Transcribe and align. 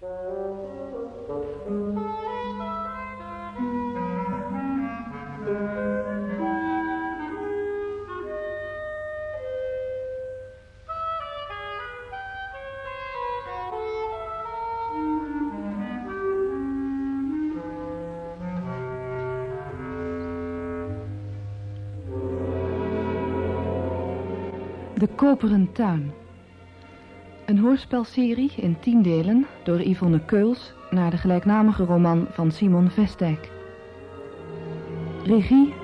De 0.00 0.06
Koperen 25.16 25.72
Tuin. 25.74 26.27
Een 27.48 27.58
hoorspelserie 27.58 28.52
in 28.56 28.80
tien 28.80 29.02
delen 29.02 29.46
door 29.64 29.80
Yvonne 29.80 30.24
Keuls 30.24 30.72
naar 30.90 31.10
de 31.10 31.16
gelijknamige 31.16 31.84
roman 31.84 32.26
van 32.30 32.52
Simon 32.52 32.90
Vestijk. 32.90 33.50
Regie 35.24 35.74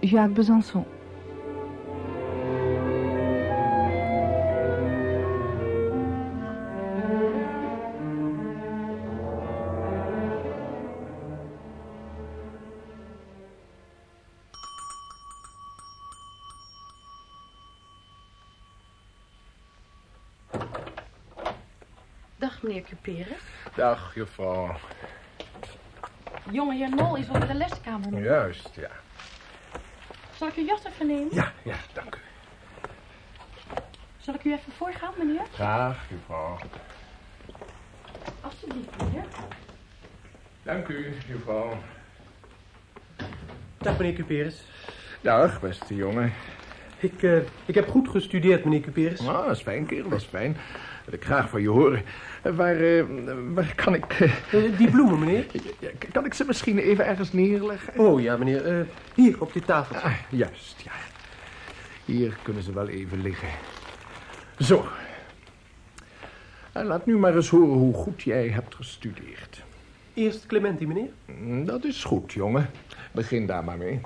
Jacques 0.00 0.32
Besançon. 0.36 0.93
Dag, 23.84 24.14
juffrouw. 24.14 24.76
Jongeheer 26.50 26.94
Nol 26.94 27.16
is 27.16 27.28
op 27.28 27.46
de 27.46 27.54
leskamer 27.54 28.10
nu. 28.10 28.24
Juist, 28.24 28.70
ja. 28.74 28.90
Zal 30.36 30.48
ik 30.48 30.54
uw 30.54 30.64
jas 30.64 30.84
even 30.84 31.06
nemen? 31.06 31.28
Ja, 31.34 31.52
ja, 31.62 31.76
dank 31.92 32.14
u. 32.14 32.18
Zal 34.18 34.34
ik 34.34 34.44
u 34.44 34.52
even 34.52 34.72
voorgaan, 34.72 35.12
meneer? 35.18 35.46
Graag, 35.52 35.98
juffrouw. 36.10 36.58
Alsjeblieft, 38.40 38.96
meneer. 38.98 39.24
Dank 40.62 40.88
u, 40.88 41.14
juffrouw. 41.26 41.78
Dag, 43.78 43.98
meneer 43.98 44.14
Cuperus. 44.14 44.64
Dag, 45.20 45.60
beste 45.60 45.94
jongen. 45.94 46.32
Ik, 46.98 47.22
eh, 47.22 47.36
ik 47.64 47.74
heb 47.74 47.88
goed 47.88 48.08
gestudeerd, 48.08 48.64
meneer 48.64 48.80
Cuperus. 48.80 49.20
Nou, 49.20 49.46
dat 49.46 49.56
is 49.56 49.62
fijn, 49.62 49.86
kerel, 49.86 50.08
dat 50.08 50.20
is 50.20 50.26
fijn. 50.26 50.56
Dat 51.04 51.14
ik 51.14 51.24
graag 51.24 51.48
van 51.48 51.62
je 51.62 51.68
horen. 51.68 52.02
Waar, 52.42 52.76
eh, 52.80 53.04
waar 53.54 53.72
kan 53.74 53.94
ik... 53.94 54.04
eh, 54.04 54.32
Eh, 54.64 54.78
die 54.78 54.90
bloemen, 54.90 55.18
meneer. 55.18 55.46
kan 56.12 56.24
ik 56.24 56.34
ze 56.34 56.44
misschien 56.46 56.78
even 56.78 57.06
ergens 57.06 57.32
neerleggen? 57.32 57.98
Oh 57.98 58.20
ja, 58.20 58.36
meneer. 58.36 58.86
Hier, 59.14 59.40
op 59.40 59.52
dit 59.52 59.66
tafeltje. 59.66 60.06
Ah, 60.06 60.14
juist, 60.28 60.80
ja. 60.84 60.92
Hier 62.04 62.36
kunnen 62.42 62.62
ze 62.62 62.72
wel 62.72 62.88
even 62.88 63.22
liggen. 63.22 63.48
Zo. 64.58 64.86
En 66.72 66.84
laat 66.86 67.06
nu 67.06 67.18
maar 67.18 67.34
eens 67.36 67.48
horen 67.48 67.68
hoe 67.78 67.94
goed 67.94 68.22
jij 68.22 68.48
hebt 68.48 68.74
gestudeerd. 68.74 69.62
Eerst 70.14 70.46
Clementi, 70.46 70.86
meneer. 70.86 71.08
Mm, 71.24 71.64
Dat 71.64 71.84
is 71.84 72.04
goed, 72.04 72.32
jongen. 72.32 72.70
Begin 73.12 73.46
daar 73.46 73.64
maar 73.64 73.76
mee. 73.78 74.00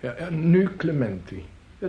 Ja, 0.00 0.28
nu 0.30 0.68
Clementi. 0.76 1.44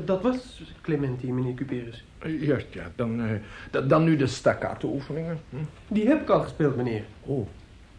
Dat 0.06 0.22
was 0.22 0.62
Clementi, 0.82 1.32
meneer 1.34 1.54
Cuperus. 1.54 2.06
Eh, 2.20 2.42
Juist, 2.44 2.74
ja. 2.74 2.92
Dan, 2.96 3.22
eh, 3.22 3.30
da- 3.72 3.82
dan 3.82 4.04
nu 4.04 4.16
de 4.16 4.28
staccato-oefeningen. 4.28 5.40
Hm? 5.50 5.56
Die 5.88 6.08
heb 6.08 6.22
ik 6.22 6.30
al 6.30 6.42
gespeeld, 6.42 6.76
meneer. 6.76 7.04
Oh, 7.22 7.48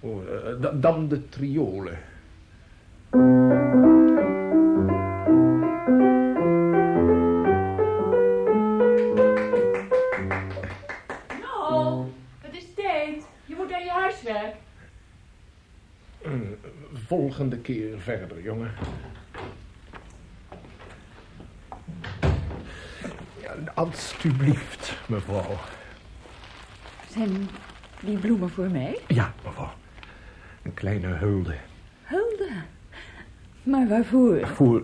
oh 0.01 0.23
eh, 0.23 0.61
da- 0.61 0.71
dan 0.73 1.09
de 1.09 1.29
triolen. 1.29 1.99
Nol, 11.41 12.13
het 12.41 12.57
is 12.57 12.67
tijd. 12.75 13.25
Je 13.47 13.55
moet 13.57 13.73
aan 13.73 13.85
je 13.85 13.91
huiswerk. 13.91 14.55
Volgende 16.93 17.59
keer 17.59 17.99
verder, 18.01 18.43
jongen. 18.43 18.71
Ja, 23.41 23.55
alsjeblieft, 23.87 24.97
mevrouw. 25.07 25.59
Zijn 27.11 27.49
die 28.01 28.19
bloemen 28.19 28.51
voor 28.51 28.71
mij? 28.71 28.99
Ja, 29.09 29.35
mevrouw. 29.45 29.73
Een 30.63 30.75
kleine 30.75 31.07
hulde. 31.07 31.55
Hulde. 32.03 32.51
Maar 33.63 33.89
waarvoor? 33.89 34.47
Voor, 34.47 34.83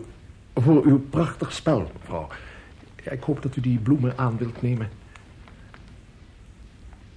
voor 0.55 0.85
uw 0.85 1.01
prachtig 1.11 1.53
spel, 1.53 1.91
mevrouw. 1.99 2.29
Ik 3.03 3.23
hoop 3.23 3.43
dat 3.43 3.57
u 3.57 3.61
die 3.61 3.79
bloemen 3.79 4.19
aan 4.19 4.37
wilt 4.39 4.63
nemen. 4.63 4.89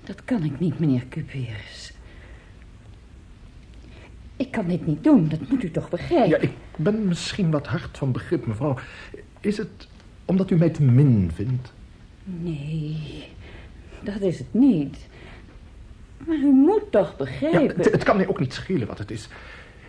Dat 0.03 0.23
kan 0.23 0.43
ik 0.43 0.59
niet, 0.59 0.79
meneer 0.79 1.07
Cuperus. 1.09 1.93
Ik 4.35 4.51
kan 4.51 4.67
dit 4.67 4.85
niet 4.85 5.03
doen, 5.03 5.27
dat 5.27 5.49
moet 5.49 5.63
u 5.63 5.71
toch 5.71 5.89
begrijpen? 5.89 6.29
Ja, 6.29 6.37
ik 6.37 6.53
ben 6.75 7.07
misschien 7.07 7.51
wat 7.51 7.67
hard 7.67 7.97
van 7.97 8.11
begrip, 8.11 8.45
mevrouw. 8.45 8.77
Is 9.39 9.57
het 9.57 9.87
omdat 10.31 10.51
u 10.51 10.55
mij 10.55 10.69
te 10.69 10.83
min 10.83 11.31
vindt? 11.35 11.73
Nee, 12.23 13.27
dat 13.99 14.21
is 14.21 14.37
het 14.37 14.53
niet. 14.53 14.97
Maar 16.17 16.35
u 16.35 16.51
moet 16.51 16.91
toch 16.91 17.09
Ja, 17.09 17.15
begrijpen... 17.17 17.77
het, 17.77 17.91
het 17.91 18.03
kan 18.03 18.17
mij 18.17 18.27
ook 18.27 18.39
niet 18.39 18.53
schelen 18.53 18.87
wat 18.87 18.97
het 18.97 19.11
is. 19.11 19.27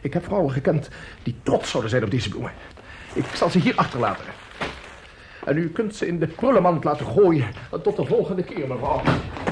Ik 0.00 0.12
heb 0.12 0.24
vrouwen 0.24 0.52
gekend 0.52 0.88
die 1.22 1.34
trots 1.42 1.70
zouden 1.70 1.90
zijn 1.90 2.04
op 2.04 2.10
deze 2.10 2.28
bloemen. 2.28 2.52
Ik 3.14 3.24
zal 3.24 3.50
ze 3.50 3.58
hier 3.58 3.74
achterlaten. 3.76 4.24
En 5.44 5.56
u 5.56 5.68
kunt 5.68 5.94
ze 5.94 6.06
in 6.06 6.18
de 6.18 6.26
prullenmand 6.26 6.84
laten 6.84 7.06
gooien. 7.06 7.48
Tot 7.82 7.96
de 7.96 8.04
volgende 8.04 8.42
keer, 8.42 8.68
mevrouw. 8.68 9.02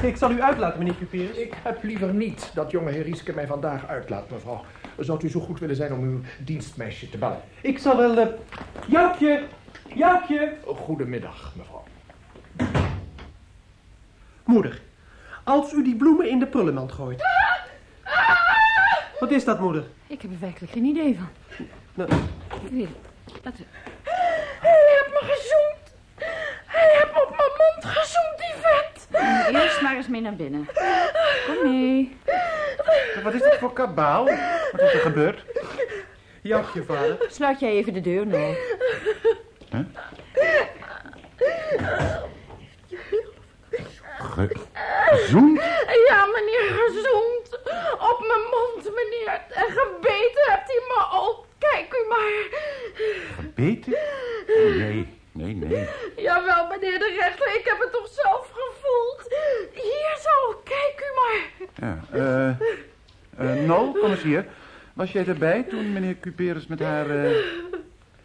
Ik 0.03 0.17
zal 0.17 0.31
u 0.31 0.43
uitlaten, 0.43 0.79
meneer 0.79 0.97
Cuperus. 0.99 1.37
Ik 1.37 1.55
heb 1.63 1.83
liever 1.83 2.15
niet 2.15 2.51
dat 2.55 2.71
jonge 2.71 2.91
heer 2.91 3.03
Rieske 3.03 3.33
mij 3.35 3.47
vandaag 3.47 3.87
uitlaat, 3.87 4.31
mevrouw. 4.31 4.65
Zou 4.99 5.25
u 5.25 5.29
zo 5.29 5.41
goed 5.41 5.61
willen 5.61 5.77
zijn 5.77 5.93
om 5.93 6.03
uw 6.03 6.21
dienstmeisje 6.39 7.11
te 7.11 7.19
bellen? 7.19 7.41
Ik 7.61 7.79
zal 7.79 7.97
wel... 7.97 8.37
Joukje! 8.87 9.43
Joukje! 9.95 10.53
Goedemiddag, 10.67 11.53
mevrouw. 11.57 11.85
Moeder, 14.45 14.81
als 15.45 15.73
u 15.73 15.83
die 15.85 15.97
bloemen 15.97 16.29
in 16.31 16.39
de 16.39 16.47
prullenmand 16.47 16.93
gooit... 16.93 17.23
Wat 19.21 19.31
is 19.31 19.45
dat, 19.45 19.61
moeder? 19.61 19.85
Ik 20.07 20.23
heb 20.23 20.31
er 20.31 20.41
werkelijk 20.41 20.73
geen 20.73 20.85
idee 20.85 21.17
van. 21.19 21.29
Nou, 21.95 22.11
Ik 22.65 22.71
weet 22.71 22.89
het. 22.89 23.43
Dat... 23.43 23.53
Hij 24.61 24.79
heeft 24.87 25.09
me 25.13 25.33
gezoend. 25.33 25.95
Hij 26.67 26.89
heeft 26.93 27.23
op 27.23 27.29
mijn 27.37 27.51
mond 27.59 27.85
gezoend, 27.97 28.39
die 28.39 28.55
vet. 28.61 29.09
Eerst 29.63 29.81
maar 29.83 29.97
eens 29.97 30.09
mee 30.09 30.21
naar 30.21 30.35
binnen. 30.37 30.69
Kom 31.47 31.71
mee. 31.71 32.17
Wat 33.23 33.35
is 33.35 33.43
dit 33.43 33.55
voor 33.59 33.73
kabaal? 33.73 34.25
Wat 34.73 34.81
is 34.81 34.93
er 34.93 35.01
gebeurd? 35.01 35.45
Joukje, 36.43 36.83
vader. 36.83 37.17
Sluit 37.29 37.61
jij 37.61 37.71
even 37.71 37.93
de 37.93 38.01
deur, 38.01 38.27
nou. 38.27 38.55
Zoen? 45.29 45.61
Ja, 46.09 46.27
meneer, 46.27 46.71
gezoend. 46.87 47.59
Op 47.93 48.25
mijn 48.27 48.47
mond, 48.51 48.95
meneer. 48.95 49.41
En 49.49 49.67
gebeten 49.69 50.45
hebt 50.47 50.67
hij 50.67 50.83
me 50.89 51.07
ook. 51.13 51.47
Kijk 51.59 51.95
u 51.95 52.09
maar. 52.09 52.49
Gebeten? 53.35 53.95
Nee, 54.77 55.09
nee, 55.33 55.55
nee. 55.55 55.89
Jawel, 56.17 56.67
meneer 56.67 56.99
de 56.99 57.17
rechter, 57.21 57.47
ik 57.47 57.65
heb 57.65 57.79
het 57.81 57.93
toch 57.93 58.09
zelf 58.23 58.51
gevoeld. 58.53 59.35
Hier 59.73 60.17
zo, 60.23 60.61
kijk 60.65 61.01
u 61.01 61.11
maar. 61.21 61.69
Ja, 61.75 62.05
eh... 62.13 62.49
eh 63.39 63.67
Nol, 63.67 63.93
kom 63.93 64.11
eens 64.11 64.23
hier. 64.23 64.47
Was 64.93 65.13
jij 65.13 65.27
erbij 65.27 65.63
toen 65.63 65.93
meneer 65.93 66.17
Cuperus 66.21 66.67
met 66.67 66.81
haar... 66.81 67.11
eh, 67.11 67.31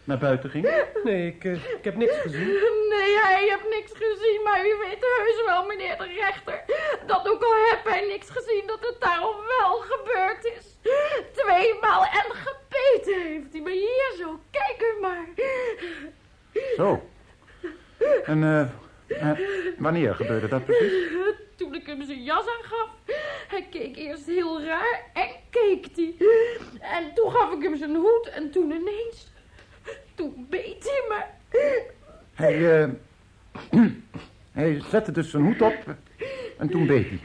naar 0.06 0.18
buiten 0.18 0.50
ging? 0.50 0.86
Nee, 1.04 1.28
ik, 1.28 1.44
eh, 1.44 1.54
ik 1.54 1.84
heb 1.84 1.96
niks 1.96 2.18
gezien. 2.18 2.48
Nee, 2.90 3.19
hij 3.19 3.42
heeft 3.50 3.69
niks 3.69 3.92
gezien, 3.94 4.42
maar 4.44 4.66
u 4.66 4.75
weet 4.88 5.02
heus 5.02 5.46
wel, 5.46 5.66
meneer 5.66 5.98
de 5.98 6.07
rechter, 6.07 6.63
dat 7.06 7.30
ook 7.30 7.44
al 7.44 7.54
heb 7.69 7.84
hij 7.84 8.07
niks 8.07 8.30
gezien, 8.30 8.63
dat 8.66 8.80
het 8.80 8.96
daarom 9.00 9.36
wel 9.60 9.78
gebeurd 9.80 10.46
is. 10.46 10.78
Tweemaal 11.34 12.04
en 12.04 12.31
gebeten 12.31 13.22
heeft 13.22 13.52
hij 13.52 13.62
me 13.62 13.72
hier 13.72 14.13
zo. 14.18 14.40
Kijk 14.52 14.81
u 14.81 15.00
maar. 15.02 15.28
Zo. 16.75 17.10
En 18.24 18.44
eh, 18.44 18.62
eh, 19.07 19.40
wanneer 19.78 20.16
gebeurde 20.16 20.48
dat 20.48 20.66
precies? 20.66 20.94
Toen 21.56 21.75
ik 21.75 21.86
hem 21.86 22.04
zijn 22.04 22.24
jas 22.24 22.46
aangaf. 22.48 22.90
Hij 23.48 23.68
keek 23.72 23.96
eerst 23.96 24.25
heel 24.25 24.62
raar 24.63 25.04
en 25.13 25.30
keek 25.50 25.88
hij. 25.96 26.16
En 26.80 27.13
toen 27.13 27.31
gaf 27.31 27.54
ik 27.54 27.63
hem 27.63 27.78
zijn 27.78 27.96
hoed 27.96 28.30
en 28.30 28.52
toen 28.52 28.72
ineens... 28.72 29.34
Toen 30.15 30.47
beet 30.49 30.83
hij 30.83 31.03
me. 31.09 31.23
Hij, 32.33 32.81
eh, 32.81 32.89
hij 34.51 34.81
zette 34.89 35.11
dus 35.11 35.29
zijn 35.29 35.43
hoed 35.43 35.61
op 35.61 35.95
en 36.57 36.69
toen 36.69 36.87
beet 36.87 37.07
hij. 37.09 37.19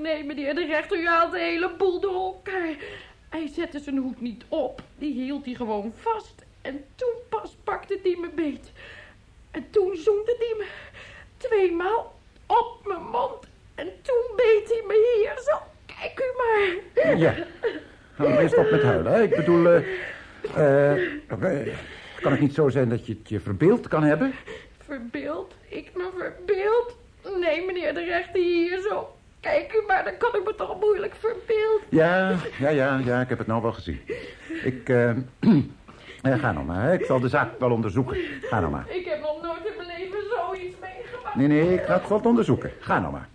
Nee, 0.00 0.24
meneer 0.24 0.54
de 0.54 0.66
rechter, 0.66 0.98
u 0.98 1.06
haalt 1.06 1.32
de 1.32 1.38
hele 1.38 1.70
boel 1.78 2.00
door 2.00 2.14
elkaar. 2.14 2.74
Hij 3.28 3.48
zette 3.48 3.78
zijn 3.78 3.96
hoed 3.96 4.20
niet 4.20 4.44
op. 4.48 4.82
Die 4.98 5.14
hield 5.14 5.44
hij 5.44 5.54
gewoon 5.54 5.92
vast. 5.96 6.44
En 6.62 6.84
toen 6.94 7.14
pas 7.28 7.56
pakte 7.64 7.98
hij 8.02 8.16
me 8.20 8.28
beet. 8.34 8.72
En 9.50 9.66
toen 9.70 9.96
zoende 9.96 10.36
hij 10.38 10.54
me 10.58 10.66
tweemaal 11.36 12.18
op 12.46 12.78
mijn 12.84 13.02
mond. 13.02 13.46
En 13.74 13.86
toen 14.02 14.36
beet 14.36 14.68
hij 14.68 14.82
me 14.86 15.16
hier 15.16 15.42
zo. 15.44 15.58
Kijk 15.86 16.20
u 16.20 16.32
maar. 16.36 17.16
Ja. 17.16 17.34
Nou, 18.16 18.38
eerst 18.38 18.56
op 18.56 18.70
met 18.70 18.82
huilen. 18.82 19.12
Hè? 19.12 19.22
Ik 19.22 19.36
bedoel, 19.36 19.66
eh, 19.66 19.82
eh, 20.54 21.66
kan 22.22 22.32
het 22.32 22.40
niet 22.40 22.54
zo 22.54 22.68
zijn 22.68 22.88
dat 22.88 23.06
je 23.06 23.16
het 23.18 23.28
je 23.28 23.40
verbeeld 23.40 23.88
kan 23.88 24.02
hebben? 24.02 24.32
Verbeeld? 24.84 25.54
Ik 25.68 25.90
me 25.94 26.10
verbeeld? 26.16 26.96
Nee, 27.40 27.64
meneer 27.66 27.94
de 27.94 28.04
rechter, 28.04 28.40
hier 28.40 28.80
zo. 28.88 29.16
Kijk 29.40 29.72
u 29.72 29.86
maar, 29.86 30.04
dan 30.04 30.16
kan 30.18 30.34
ik 30.34 30.44
me 30.44 30.54
toch 30.54 30.80
moeilijk 30.80 31.14
verbeelden. 31.14 31.86
Ja, 31.88 32.36
ja, 32.58 32.68
ja, 32.68 32.98
ja, 33.04 33.20
ik 33.20 33.28
heb 33.28 33.38
het 33.38 33.46
nou 33.46 33.62
wel 33.62 33.72
gezien. 33.72 34.00
Ik, 34.62 34.88
eh, 34.88 35.10
ga 36.40 36.52
nou 36.52 36.66
maar, 36.66 36.82
hè. 36.82 36.92
ik 36.92 37.04
zal 37.04 37.20
de 37.20 37.28
zaak 37.28 37.58
wel 37.58 37.70
onderzoeken. 37.70 38.16
Ga 38.42 38.60
nou 38.60 38.72
maar. 38.72 38.84
Ik 38.88 39.04
heb 39.04 39.20
nog 39.20 39.42
nooit 39.42 39.66
in 39.66 39.72
mijn 39.76 39.88
leven 39.98 40.18
zoiets 40.30 40.76
meegemaakt. 40.80 41.34
Nee, 41.34 41.46
nee, 41.46 41.74
ik 41.74 41.82
ga 41.82 41.98
het 41.98 42.08
wel 42.08 42.20
onderzoeken. 42.20 42.70
Ga 42.80 43.00
nou 43.00 43.12
maar. 43.12 43.28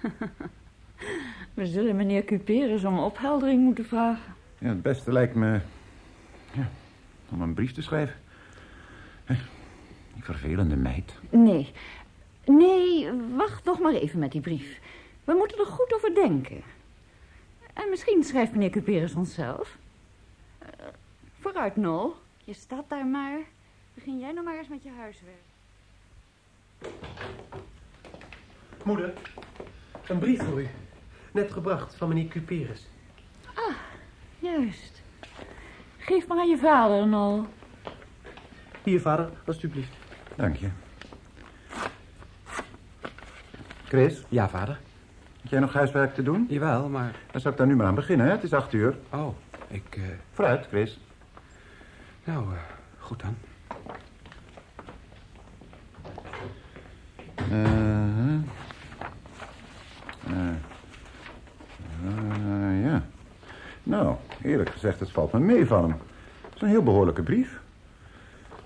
We 1.54 1.66
zullen 1.66 1.96
meneer 1.96 2.24
Cuperus 2.24 2.84
om 2.84 2.98
opheldering 2.98 3.62
moeten 3.62 3.84
vragen. 3.84 4.34
Ja, 4.58 4.68
het 4.68 4.82
beste 4.82 5.12
lijkt 5.12 5.34
me... 5.34 5.60
Om 7.30 7.40
een 7.40 7.54
brief 7.54 7.72
te 7.72 7.82
schrijven. 7.82 8.16
Die 10.14 10.24
vervelende 10.24 10.76
meid. 10.76 11.14
Nee, 11.30 11.72
nee, 12.44 13.12
wacht 13.36 13.64
nog 13.64 13.78
maar 13.78 13.92
even 13.92 14.18
met 14.18 14.32
die 14.32 14.40
brief. 14.40 14.80
We 15.24 15.34
moeten 15.34 15.58
er 15.58 15.66
goed 15.66 15.94
over 15.94 16.14
denken. 16.14 16.62
En 17.72 17.90
misschien 17.90 18.24
schrijft 18.24 18.52
meneer 18.52 18.70
Cuperus 18.70 19.14
ons 19.14 19.34
zelf. 19.34 19.76
Eh, 20.58 20.68
vooruit, 21.40 21.76
Nol. 21.76 22.14
Je 22.44 22.52
staat 22.52 22.88
daar 22.88 23.06
maar. 23.06 23.38
Begin 23.94 24.18
jij 24.18 24.32
nou 24.32 24.44
maar 24.44 24.58
eens 24.58 24.68
met 24.68 24.82
je 24.82 24.90
huiswerk. 24.90 25.34
Moeder, 28.84 29.12
een 30.06 30.18
brief 30.18 30.42
voor 30.42 30.60
u. 30.60 30.68
Net 31.32 31.52
gebracht 31.52 31.94
van 31.94 32.08
meneer 32.08 32.28
Cuperus. 32.28 32.86
Juist. 34.38 35.02
Geef 36.08 36.26
maar 36.26 36.38
aan 36.38 36.48
je 36.48 36.56
vader, 36.58 37.06
Nol. 37.06 37.44
Hier, 38.82 39.00
vader, 39.00 39.28
alstublieft. 39.46 39.92
Dank 40.36 40.56
je. 40.56 40.68
Chris, 43.84 44.22
Ja, 44.28 44.48
vader. 44.48 44.78
heb 45.42 45.50
jij 45.50 45.60
nog 45.60 45.72
huiswerk 45.72 46.14
te 46.14 46.22
doen? 46.22 46.46
Jawel, 46.48 46.88
maar... 46.88 47.14
Dan 47.30 47.40
zou 47.40 47.52
ik 47.52 47.58
daar 47.58 47.66
nu 47.68 47.76
maar 47.76 47.86
aan 47.86 47.94
beginnen, 47.94 48.26
hè? 48.26 48.32
Het 48.32 48.42
is 48.42 48.52
acht 48.52 48.72
uur. 48.72 48.96
Oh, 49.12 49.34
ik... 49.68 49.96
eh, 49.96 50.02
Vooruit, 50.32 50.66
Chris. 50.66 51.00
nou, 52.24 52.44
eh, 52.54 52.58
goed 52.98 53.22
dan. 53.22 53.36
Eh, 57.50 58.34
eh, 60.26 60.54
eh, 62.04 62.84
ja. 62.84 63.02
Nou, 63.88 64.16
eerlijk 64.42 64.70
gezegd, 64.70 65.00
het 65.00 65.10
valt 65.10 65.32
me 65.32 65.38
mee 65.38 65.66
van 65.66 65.82
hem. 65.82 65.98
Het 66.44 66.54
is 66.54 66.60
een 66.60 66.68
heel 66.68 66.82
behoorlijke 66.82 67.22
brief. 67.22 67.60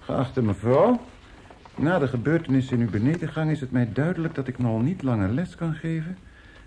Geachte 0.00 0.42
mevrouw, 0.42 1.00
na 1.74 1.98
de 1.98 2.08
gebeurtenissen 2.08 2.76
in 2.76 2.82
uw 2.82 2.90
benedengang 2.90 3.50
is 3.50 3.60
het 3.60 3.70
mij 3.70 3.92
duidelijk 3.92 4.34
dat 4.34 4.48
ik 4.48 4.58
nog 4.58 4.82
niet 4.82 5.02
langer 5.02 5.28
les 5.28 5.54
kan 5.54 5.74
geven. 5.74 6.18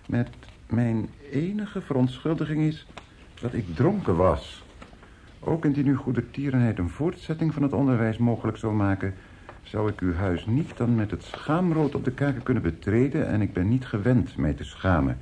Met 0.08 0.30
mijn 0.70 1.10
enige 1.32 1.82
verontschuldiging 1.82 2.62
is 2.62 2.88
dat 3.42 3.54
ik 3.54 3.76
dronken 3.76 4.16
was. 4.16 4.64
Ook 5.40 5.66
indien 5.66 5.88
uw 5.88 5.98
goedertierenheid 5.98 6.78
een 6.78 6.90
voortzetting 6.90 7.54
van 7.54 7.64
het 7.64 7.74
onderwijs 7.74 8.18
mogelijk 8.18 8.58
zou 8.58 8.74
maken, 8.74 9.14
zou 9.64 9.90
ik 9.90 10.00
uw 10.00 10.14
huis 10.14 10.46
niet 10.46 10.78
dan 10.78 10.96
met 10.96 11.12
het 11.12 11.24
schaamrood 11.24 11.96
op 11.96 12.04
de 12.04 12.12
kaken 12.12 12.44
kunnen 12.44 12.64
betreden 12.64 13.28
en 13.28 13.42
ik 13.42 13.54
ben 13.54 13.70
niet 13.70 13.86
gewend 13.86 14.38
mij 14.38 14.54
te 14.54 14.64
schamen. 14.64 15.18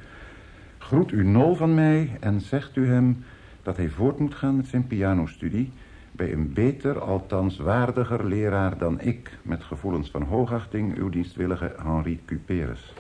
Groet 0.93 1.11
u 1.11 1.23
Nol 1.23 1.55
van 1.55 1.73
mij 1.73 2.17
en 2.19 2.41
zegt 2.41 2.75
u 2.75 2.87
hem 2.87 3.23
dat 3.61 3.77
hij 3.77 3.89
voort 3.89 4.19
moet 4.19 4.35
gaan 4.35 4.55
met 4.55 4.67
zijn 4.67 4.87
pianostudie 4.87 5.71
bij 6.11 6.33
een 6.33 6.53
beter, 6.53 6.99
althans 6.99 7.57
waardiger 7.57 8.25
leraar 8.25 8.77
dan 8.77 9.01
ik, 9.01 9.37
met 9.41 9.63
gevoelens 9.63 10.09
van 10.09 10.21
hoogachting, 10.21 10.97
uw 10.97 11.09
dienstwillige 11.09 11.75
Henri 11.83 12.19
Cuperus. 12.25 12.93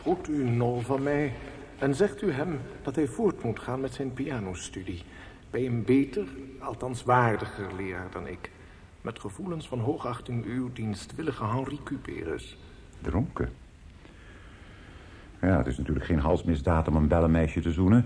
Groet 0.00 0.28
u 0.28 0.44
Nol 0.44 0.80
van 0.80 1.02
mij 1.02 1.32
en 1.78 1.94
zegt 1.94 2.22
u 2.22 2.32
hem 2.32 2.58
dat 2.82 2.94
hij 2.94 3.06
voort 3.06 3.42
moet 3.42 3.60
gaan 3.60 3.80
met 3.80 3.94
zijn 3.94 4.12
pianostudie. 4.12 5.02
Bij 5.50 5.66
een 5.66 5.84
beter, 5.84 6.26
althans 6.58 7.02
waardiger 7.02 7.74
leraar 7.76 8.10
dan 8.10 8.26
ik. 8.26 8.50
Met 9.00 9.18
gevoelens 9.18 9.68
van 9.68 9.78
hoogachting 9.78 10.44
uw 10.44 10.72
dienstwillige 10.72 11.44
Henri 11.44 11.78
Cuperus. 11.84 12.58
Dronken? 13.00 13.65
Ja, 15.40 15.56
het 15.56 15.66
is 15.66 15.78
natuurlijk 15.78 16.06
geen 16.06 16.18
halsmisdaad 16.18 16.88
om 16.88 16.96
een 16.96 17.08
bellenmeisje 17.08 17.60
te 17.60 17.72
zoenen. 17.72 18.04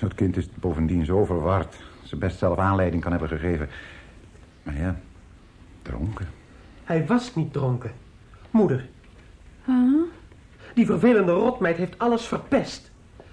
Dat 0.00 0.14
kind 0.14 0.36
is 0.36 0.48
bovendien 0.54 1.04
zo 1.04 1.24
verward. 1.24 1.76
Ze 2.02 2.16
best 2.16 2.38
zelf 2.38 2.58
aanleiding 2.58 3.02
kan 3.02 3.10
hebben 3.10 3.28
gegeven. 3.28 3.68
Maar 4.62 4.76
ja, 4.76 4.96
dronken. 5.82 6.28
Hij 6.84 7.06
was 7.06 7.34
niet 7.34 7.52
dronken. 7.52 7.90
Moeder, 8.50 8.88
Huh? 9.64 10.02
die 10.74 10.86
vervelende 10.86 11.32
rotmeid 11.32 11.76
heeft 11.76 11.98
alles 11.98 12.26
verpest. 12.26 12.90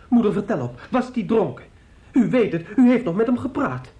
Moeder, 0.09 0.33
vertel 0.33 0.59
op, 0.61 0.87
was 0.91 1.13
die 1.13 1.25
dronken? 1.25 1.65
U 2.11 2.29
weet 2.29 2.51
het, 2.51 2.65
u 2.75 2.89
heeft 2.89 3.03
nog 3.03 3.15
met 3.15 3.25
hem 3.25 3.37
gepraat. 3.37 3.93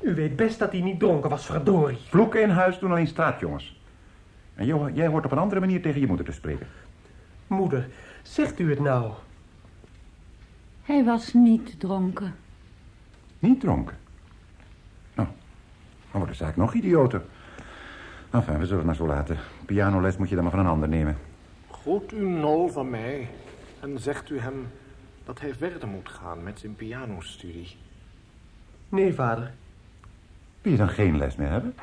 U 0.00 0.14
weet 0.14 0.36
best 0.36 0.58
dat 0.58 0.72
hij 0.72 0.80
niet 0.80 0.98
dronken 0.98 1.30
was, 1.30 1.46
verdorie. 1.46 1.98
Vloeken 2.08 2.42
in 2.42 2.48
huis 2.50 2.78
doen 2.78 2.90
alleen 2.90 3.06
straatjongens. 3.06 3.80
En 4.54 4.92
jij 4.94 5.06
hoort 5.06 5.24
op 5.24 5.32
een 5.32 5.38
andere 5.38 5.60
manier 5.60 5.82
tegen 5.82 6.00
je 6.00 6.06
moeder 6.06 6.26
te 6.26 6.32
spreken. 6.32 6.66
Moeder, 7.54 7.88
zegt 8.22 8.58
u 8.58 8.70
het 8.70 8.80
nou? 8.80 9.12
Hij 10.82 11.04
was 11.04 11.32
niet 11.32 11.80
dronken. 11.80 12.34
Niet 13.38 13.60
dronken. 13.60 13.96
Nou, 15.14 15.28
dan 16.10 16.20
wordt 16.20 16.28
de 16.28 16.44
zaak 16.44 16.56
nog 16.56 16.74
idioter. 16.74 17.22
Enfin, 18.30 18.58
we 18.58 18.64
zullen 18.64 18.76
het 18.76 18.86
maar 18.86 18.94
zo 18.94 19.06
laten. 19.06 19.38
Pianoles 19.66 20.16
moet 20.16 20.28
je 20.28 20.34
dan 20.34 20.44
maar 20.44 20.52
van 20.52 20.62
een 20.62 20.72
ander 20.72 20.88
nemen. 20.88 21.18
Groet 21.70 22.12
u 22.12 22.28
Nol 22.28 22.68
van 22.68 22.90
mij 22.90 23.28
en 23.80 23.98
zegt 23.98 24.30
u 24.30 24.38
hem 24.38 24.66
dat 25.24 25.40
hij 25.40 25.54
verder 25.54 25.88
moet 25.88 26.08
gaan 26.08 26.42
met 26.42 26.58
zijn 26.58 26.76
pianostudie. 26.76 27.76
Nee, 28.88 29.14
vader. 29.14 29.52
Wil 30.62 30.72
je 30.72 30.78
dan 30.78 30.88
geen 30.88 31.16
les 31.16 31.36
meer 31.36 31.50
hebben? 31.50 31.74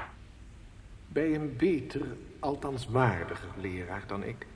Bij 1.07 1.35
een 1.35 1.55
beter, 1.57 2.01
althans 2.39 2.87
waardiger 2.87 3.49
leraar 3.61 4.03
dan 4.07 4.23
ik. 4.23 4.47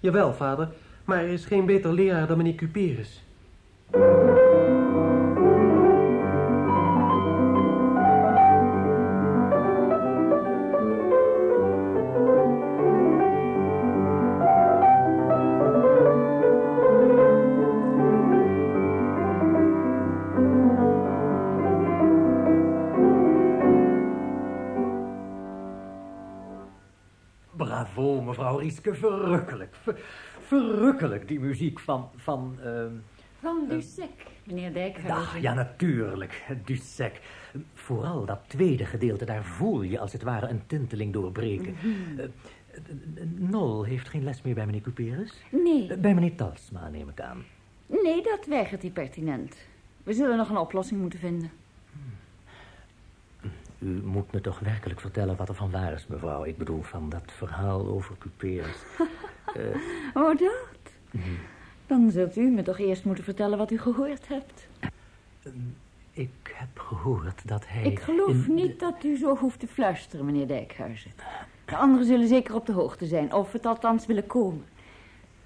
Jawel, 0.00 0.32
vader, 0.32 0.68
maar 1.04 1.18
er 1.18 1.28
is 1.28 1.44
geen 1.44 1.66
beter 1.66 1.92
leraar 1.92 2.26
dan 2.26 2.36
meneer 2.36 2.54
Cuperus. 2.54 3.22
Rieske, 28.68 28.94
verrukkelijk. 28.94 29.74
Ver- 29.82 29.98
verrukkelijk, 30.40 31.28
die 31.28 31.40
muziek 31.40 31.78
van, 31.80 32.08
van, 32.16 32.56
ehm, 32.64 32.92
Van 33.40 33.66
Dusek, 33.68 34.10
meneer 34.44 34.72
Dijkhuizen. 34.72 35.40
Ja, 35.40 35.50
ja, 35.50 35.54
natuurlijk. 35.54 36.44
Dusek. 36.64 37.20
Vooral 37.74 38.24
dat 38.24 38.40
tweede 38.46 38.84
gedeelte, 38.84 39.24
daar 39.24 39.44
voel 39.44 39.82
je 39.82 39.98
als 39.98 40.12
het 40.12 40.22
ware 40.22 40.48
een 40.48 40.62
tinteling 40.66 41.12
doorbreken. 41.12 41.74
Eh, 42.16 42.24
eh, 42.24 42.30
Nol 43.36 43.84
heeft 43.84 44.08
geen 44.08 44.24
les 44.24 44.42
meer 44.42 44.54
bij 44.54 44.66
meneer 44.66 44.80
Couperus? 44.80 45.32
Nee, 45.50 45.96
Bij 45.96 46.14
meneer 46.14 46.34
Talsma, 46.34 46.88
neem 46.88 47.08
ik 47.08 47.20
aan. 47.20 47.44
nee, 47.86 48.22
dat 48.22 48.46
weigert 48.46 48.82
hij 48.82 48.90
pertinent. 48.90 49.56
We 50.02 50.12
zullen 50.12 50.36
nog 50.36 50.48
een 50.50 50.56
oplossing 50.56 51.00
moeten 51.00 51.18
vinden. 51.18 51.50
U 53.78 54.02
moet 54.04 54.32
me 54.32 54.40
toch 54.40 54.58
werkelijk 54.58 55.00
vertellen 55.00 55.36
wat 55.36 55.48
er 55.48 55.54
van 55.54 55.70
waar 55.70 55.92
is, 55.92 56.06
mevrouw. 56.06 56.44
Ik 56.44 56.58
bedoel, 56.58 56.82
van 56.82 57.08
dat 57.08 57.22
verhaal 57.26 57.86
over 57.86 58.14
Couperus. 58.18 58.76
Oh, 60.14 60.38
dat? 60.38 61.22
Dan 61.86 62.10
zult 62.10 62.36
u 62.36 62.50
me 62.50 62.62
toch 62.62 62.78
eerst 62.78 63.04
moeten 63.04 63.24
vertellen 63.24 63.58
wat 63.58 63.70
u 63.70 63.78
gehoord 63.78 64.28
hebt. 64.28 64.68
Ik 66.12 66.54
heb 66.54 66.78
gehoord 66.78 67.48
dat 67.48 67.64
hij... 67.68 67.82
Ik 67.82 67.98
geloof 68.00 68.46
in- 68.46 68.54
niet 68.54 68.80
dat 68.80 69.04
u 69.04 69.16
zo 69.16 69.36
hoeft 69.36 69.60
te 69.60 69.66
fluisteren, 69.66 70.24
meneer 70.24 70.46
Dijkhuizen. 70.46 71.10
De 71.64 71.76
anderen 71.76 72.06
zullen 72.06 72.28
zeker 72.28 72.54
op 72.54 72.66
de 72.66 72.72
hoogte 72.72 73.06
zijn, 73.06 73.32
of 73.32 73.52
het 73.52 73.66
althans 73.66 74.06
willen 74.06 74.26
komen. 74.26 74.64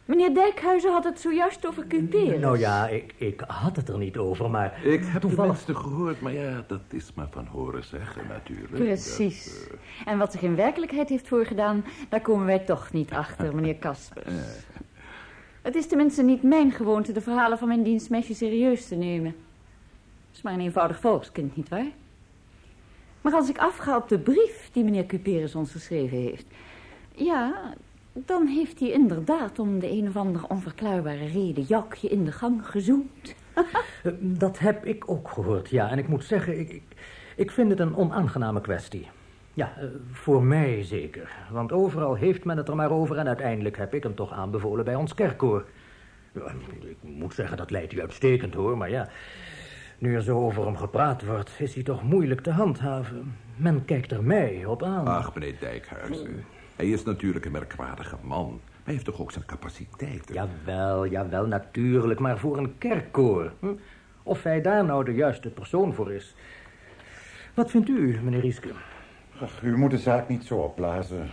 Meneer 0.05 0.35
Dijkhuizen 0.35 0.93
had 0.93 1.05
het 1.05 1.21
zojuist 1.21 1.67
over 1.67 1.87
Cuperus. 1.87 2.41
Nou 2.41 2.59
ja, 2.59 2.89
ik, 2.89 3.15
ik 3.17 3.43
had 3.47 3.77
het 3.77 3.89
er 3.89 3.99
niet 3.99 4.17
over, 4.17 4.51
maar... 4.51 4.85
Ik 4.85 5.05
heb 5.05 5.21
toevallig... 5.21 5.59
tenminste 5.59 5.75
gehoord, 5.75 6.21
maar 6.21 6.33
ja, 6.33 6.65
dat 6.67 6.81
is 6.91 7.15
maar 7.15 7.29
van 7.31 7.47
horen 7.47 7.85
zeggen 7.85 8.27
natuurlijk. 8.29 8.75
Precies. 8.75 9.67
Dat, 9.69 9.79
En 10.05 10.19
wat 10.19 10.33
zich 10.33 10.43
in 10.43 10.57
werkelijkheid 10.57 11.09
heeft 11.09 11.29
voorgedaan, 11.29 11.85
daar 12.09 12.21
komen 12.21 12.47
wij 12.47 12.59
toch 12.59 12.93
niet 12.93 13.13
achter, 13.13 13.55
meneer 13.55 13.77
Kaspers. 13.77 14.35
Het 15.63 15.75
is 15.75 15.87
tenminste 15.87 16.23
niet 16.23 16.43
mijn 16.43 16.73
gewoonte 16.73 17.13
de 17.13 17.21
verhalen 17.21 17.59
van 17.59 17.69
mijn 17.69 17.83
dienstmeisje 17.83 18.35
serieus 18.35 18.89
te 18.89 18.95
nemen. 18.95 19.35
Het 20.29 20.37
is 20.37 20.43
maar 20.43 20.53
een 20.53 20.61
eenvoudig 20.61 21.01
volkskind, 21.01 21.57
nietwaar? 21.57 21.87
Maar 23.21 23.33
als 23.33 23.49
ik 23.49 23.59
afga 23.59 23.97
op 23.97 24.09
de 24.09 24.19
brief 24.19 24.71
die 24.73 24.85
meneer 24.85 25.07
Cuperus 25.07 25.55
ons 25.55 25.73
geschreven 25.73 26.19
heeft... 26.19 26.47
Ja, 27.15 27.75
dan 28.13 28.47
heeft 28.47 28.81
hij 28.81 28.91
inderdaad 28.91 29.59
om 29.59 29.79
de 29.79 29.91
een 29.91 30.09
of 30.09 30.17
andere 30.17 30.49
onverklaarbare 30.49 31.27
reden 31.27 31.65
Jakje 31.69 32.09
in 32.09 32.25
de 32.25 32.33
gang 32.33 32.67
gezoend. 32.67 33.35
Eh, 34.03 34.13
Dat 34.21 34.59
heb 34.59 34.85
ik 34.85 35.11
ook 35.11 35.29
gehoord, 35.29 35.71
ja. 35.71 35.91
En 35.91 35.99
ik 35.99 36.09
moet 36.09 36.25
zeggen, 36.25 36.59
ik, 36.61 36.69
ik, 36.71 36.83
ik 37.37 37.51
vind 37.51 37.71
het 37.71 37.81
een 37.81 37.97
onaangename 37.97 38.61
kwestie. 38.61 39.09
Ja, 39.55 39.73
eh, 39.79 39.85
voor 40.13 40.43
mij 40.43 40.83
zeker. 40.85 41.31
Want 41.51 41.73
overal 41.73 42.15
heeft 42.15 42.45
men 42.45 42.57
het 42.57 42.69
er 42.69 42.77
maar 42.77 42.91
over... 42.91 43.17
en 43.17 43.27
uiteindelijk 43.27 43.77
heb 43.77 43.95
ik 43.95 44.03
hem 44.03 44.15
toch 44.15 44.33
aanbevolen 44.33 44.85
bij 44.85 44.95
ons 44.95 45.15
kerkkoor. 45.15 45.65
Ja, 46.33 46.53
ik 46.81 46.97
moet 47.01 47.35
zeggen, 47.35 47.57
dat 47.57 47.71
leidt 47.71 47.93
u 47.93 48.01
uitstekend, 48.01 48.55
hoor. 48.55 48.77
Maar 48.77 48.91
ja, 48.91 49.09
nu 49.99 50.15
er 50.15 50.23
zo 50.23 50.39
over 50.39 50.65
hem 50.65 50.77
gepraat 50.77 51.25
wordt... 51.25 51.51
is 51.59 51.75
hij 51.75 51.83
toch 51.83 52.03
moeilijk 52.03 52.41
te 52.41 52.51
handhaven. 52.51 53.37
Men 53.57 53.85
kijkt 53.85 54.13
er 54.13 54.25
mij 54.25 54.65
op 54.65 54.83
aan. 54.83 55.07
Ach, 55.07 55.35
meneer 55.35 55.59
Dijkhuizen. 55.61 56.45
Hij 56.77 56.89
is 56.89 57.03
natuurlijk 57.03 57.45
een 57.45 57.53
merkwaardige 57.53 58.17
man. 58.23 58.47
Maar 58.51 58.83
hij 58.85 58.93
heeft 58.93 59.05
toch 59.05 59.21
ook 59.21 59.33
zijn 59.33 59.45
capaciteiten? 59.47 60.35
Jawel, 60.35 61.07
jawel, 61.07 61.47
natuurlijk. 61.47 62.21
Maar 62.21 62.39
voor 62.39 62.59
een 62.59 62.79
kerkkoor. 62.79 63.53
Hm? 63.61 63.67
Of 64.23 64.43
hij 64.43 64.61
daar 64.61 64.85
nou 64.85 65.05
de 65.05 65.13
juiste 65.15 65.49
persoon 65.49 65.95
voor 65.95 66.13
is. 66.13 66.35
Wat 67.55 67.71
vindt 67.71 67.89
u, 67.89 68.19
meneer 68.23 68.41
Rieske? 68.41 68.69
Ach, 69.41 69.63
u 69.63 69.77
moet 69.77 69.91
de 69.91 69.99
zaak 69.99 70.29
niet 70.29 70.45
zo 70.45 70.55
opblazen. 70.55 71.31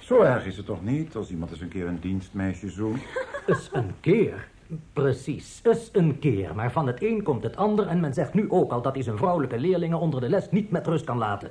Zo 0.00 0.20
erg 0.20 0.46
is 0.46 0.56
het 0.56 0.66
toch 0.66 0.84
niet 0.84 1.14
als 1.14 1.30
iemand 1.30 1.50
eens 1.50 1.60
een 1.60 1.68
keer 1.68 1.86
een 1.86 2.00
dienstmeisje 2.00 2.70
zoekt? 2.70 3.00
Eens 3.46 3.70
een 3.72 3.94
keer. 4.00 4.48
Precies, 4.92 5.60
eens 5.62 5.88
een 5.92 6.18
keer. 6.18 6.54
Maar 6.54 6.72
van 6.72 6.86
het 6.86 7.02
een 7.02 7.22
komt 7.22 7.42
het 7.42 7.56
ander 7.56 7.86
en 7.86 8.00
men 8.00 8.14
zegt 8.14 8.34
nu 8.34 8.50
ook 8.50 8.72
al 8.72 8.82
dat 8.82 8.94
hij 8.94 9.02
zijn 9.02 9.16
vrouwelijke 9.16 9.58
leerlingen 9.58 9.98
onder 9.98 10.20
de 10.20 10.28
les 10.28 10.50
niet 10.50 10.70
met 10.70 10.86
rust 10.86 11.04
kan 11.04 11.18
laten. 11.18 11.50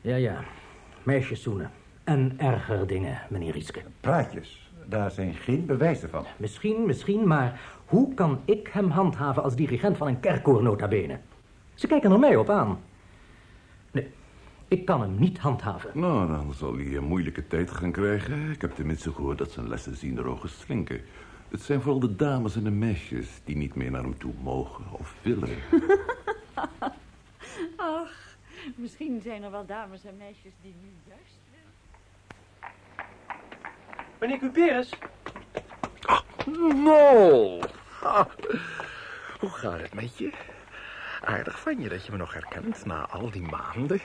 Ja, 0.00 0.16
ja, 0.16 0.44
meisjes 1.02 1.42
zoenen. 1.42 1.70
En 2.10 2.34
erger 2.36 2.86
dingen, 2.86 3.20
meneer 3.28 3.52
Rieske. 3.52 3.82
Praatjes, 4.00 4.70
daar 4.86 5.10
zijn 5.10 5.34
geen 5.34 5.66
bewijzen 5.66 6.08
van. 6.08 6.24
Misschien, 6.36 6.86
misschien, 6.86 7.26
maar 7.26 7.60
hoe 7.84 8.14
kan 8.14 8.40
ik 8.44 8.68
hem 8.72 8.90
handhaven 8.90 9.42
als 9.42 9.54
dirigent 9.56 9.96
van 9.96 10.06
een 10.06 10.20
kerkkoor 10.20 10.62
nota 10.62 10.88
bene? 10.88 11.18
Ze 11.74 11.86
kijken 11.86 12.12
er 12.12 12.18
mij 12.18 12.36
op 12.36 12.50
aan. 12.50 12.78
Nee, 13.90 14.08
ik 14.68 14.84
kan 14.84 15.00
hem 15.00 15.18
niet 15.18 15.38
handhaven. 15.38 15.90
Nou, 15.94 16.28
dan 16.28 16.54
zal 16.54 16.76
hij 16.76 16.96
een 16.96 17.04
moeilijke 17.04 17.46
tijd 17.46 17.70
gaan 17.70 17.92
krijgen. 17.92 18.50
Ik 18.50 18.60
heb 18.60 18.74
tenminste 18.74 19.12
gehoord 19.12 19.38
dat 19.38 19.50
zijn 19.50 19.68
lessen 19.68 19.96
zien 19.96 20.18
er 20.18 20.26
ogen 20.26 20.48
slinken. 20.48 21.00
Het 21.48 21.62
zijn 21.62 21.80
vooral 21.80 22.00
de 22.00 22.16
dames 22.16 22.56
en 22.56 22.64
de 22.64 22.70
meisjes 22.70 23.40
die 23.44 23.56
niet 23.56 23.74
meer 23.74 23.90
naar 23.90 24.02
hem 24.02 24.18
toe 24.18 24.32
mogen 24.42 24.84
of 24.90 25.14
willen. 25.22 25.48
Ach, 27.76 28.36
misschien 28.76 29.20
zijn 29.22 29.42
er 29.42 29.50
wel 29.50 29.66
dames 29.66 30.04
en 30.04 30.16
meisjes 30.16 30.52
die 30.62 30.74
nu 30.82 30.88
juist... 31.08 31.49
Meneer 34.20 34.38
Cuperus, 34.38 34.92
Nol. 36.74 37.62
Ah, 38.02 38.26
Hoe 39.40 39.50
gaat 39.50 39.80
het 39.80 39.94
met 39.94 40.18
je? 40.18 40.30
Aardig 41.24 41.60
van 41.60 41.80
je 41.80 41.88
dat 41.88 42.06
je 42.06 42.12
me 42.12 42.18
nog 42.18 42.32
herkent 42.32 42.84
na 42.84 43.06
al 43.08 43.30
die 43.30 43.42
maanden. 43.42 44.00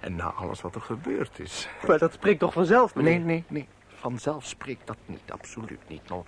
En 0.00 0.16
na 0.16 0.24
alles 0.32 0.60
wat 0.60 0.74
er 0.74 0.80
gebeurd 0.80 1.38
is. 1.38 1.68
maar 1.86 1.98
dat 1.98 2.12
spreekt 2.12 2.38
toch 2.40 2.52
vanzelf, 2.52 2.94
meneer? 2.94 3.12
Nee, 3.18 3.24
nee, 3.24 3.44
nee. 3.48 3.68
Vanzelf 3.94 4.44
spreekt 4.44 4.86
dat 4.86 4.96
niet. 5.06 5.30
Absoluut 5.32 5.88
niet, 5.88 6.08
Nol. 6.08 6.24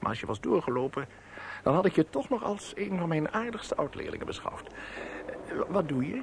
Maar 0.00 0.08
als 0.10 0.20
je 0.20 0.26
was 0.26 0.40
doorgelopen... 0.40 1.06
dan 1.62 1.74
had 1.74 1.86
ik 1.86 1.94
je 1.94 2.08
toch 2.10 2.28
nog 2.28 2.42
als 2.42 2.72
een 2.76 2.98
van 2.98 3.08
mijn 3.08 3.32
aardigste 3.32 3.74
oud-leerlingen 3.76 4.26
beschouwd. 4.26 4.66
Eh, 5.48 5.58
Wat 5.68 5.88
doe 5.88 6.06
je? 6.06 6.22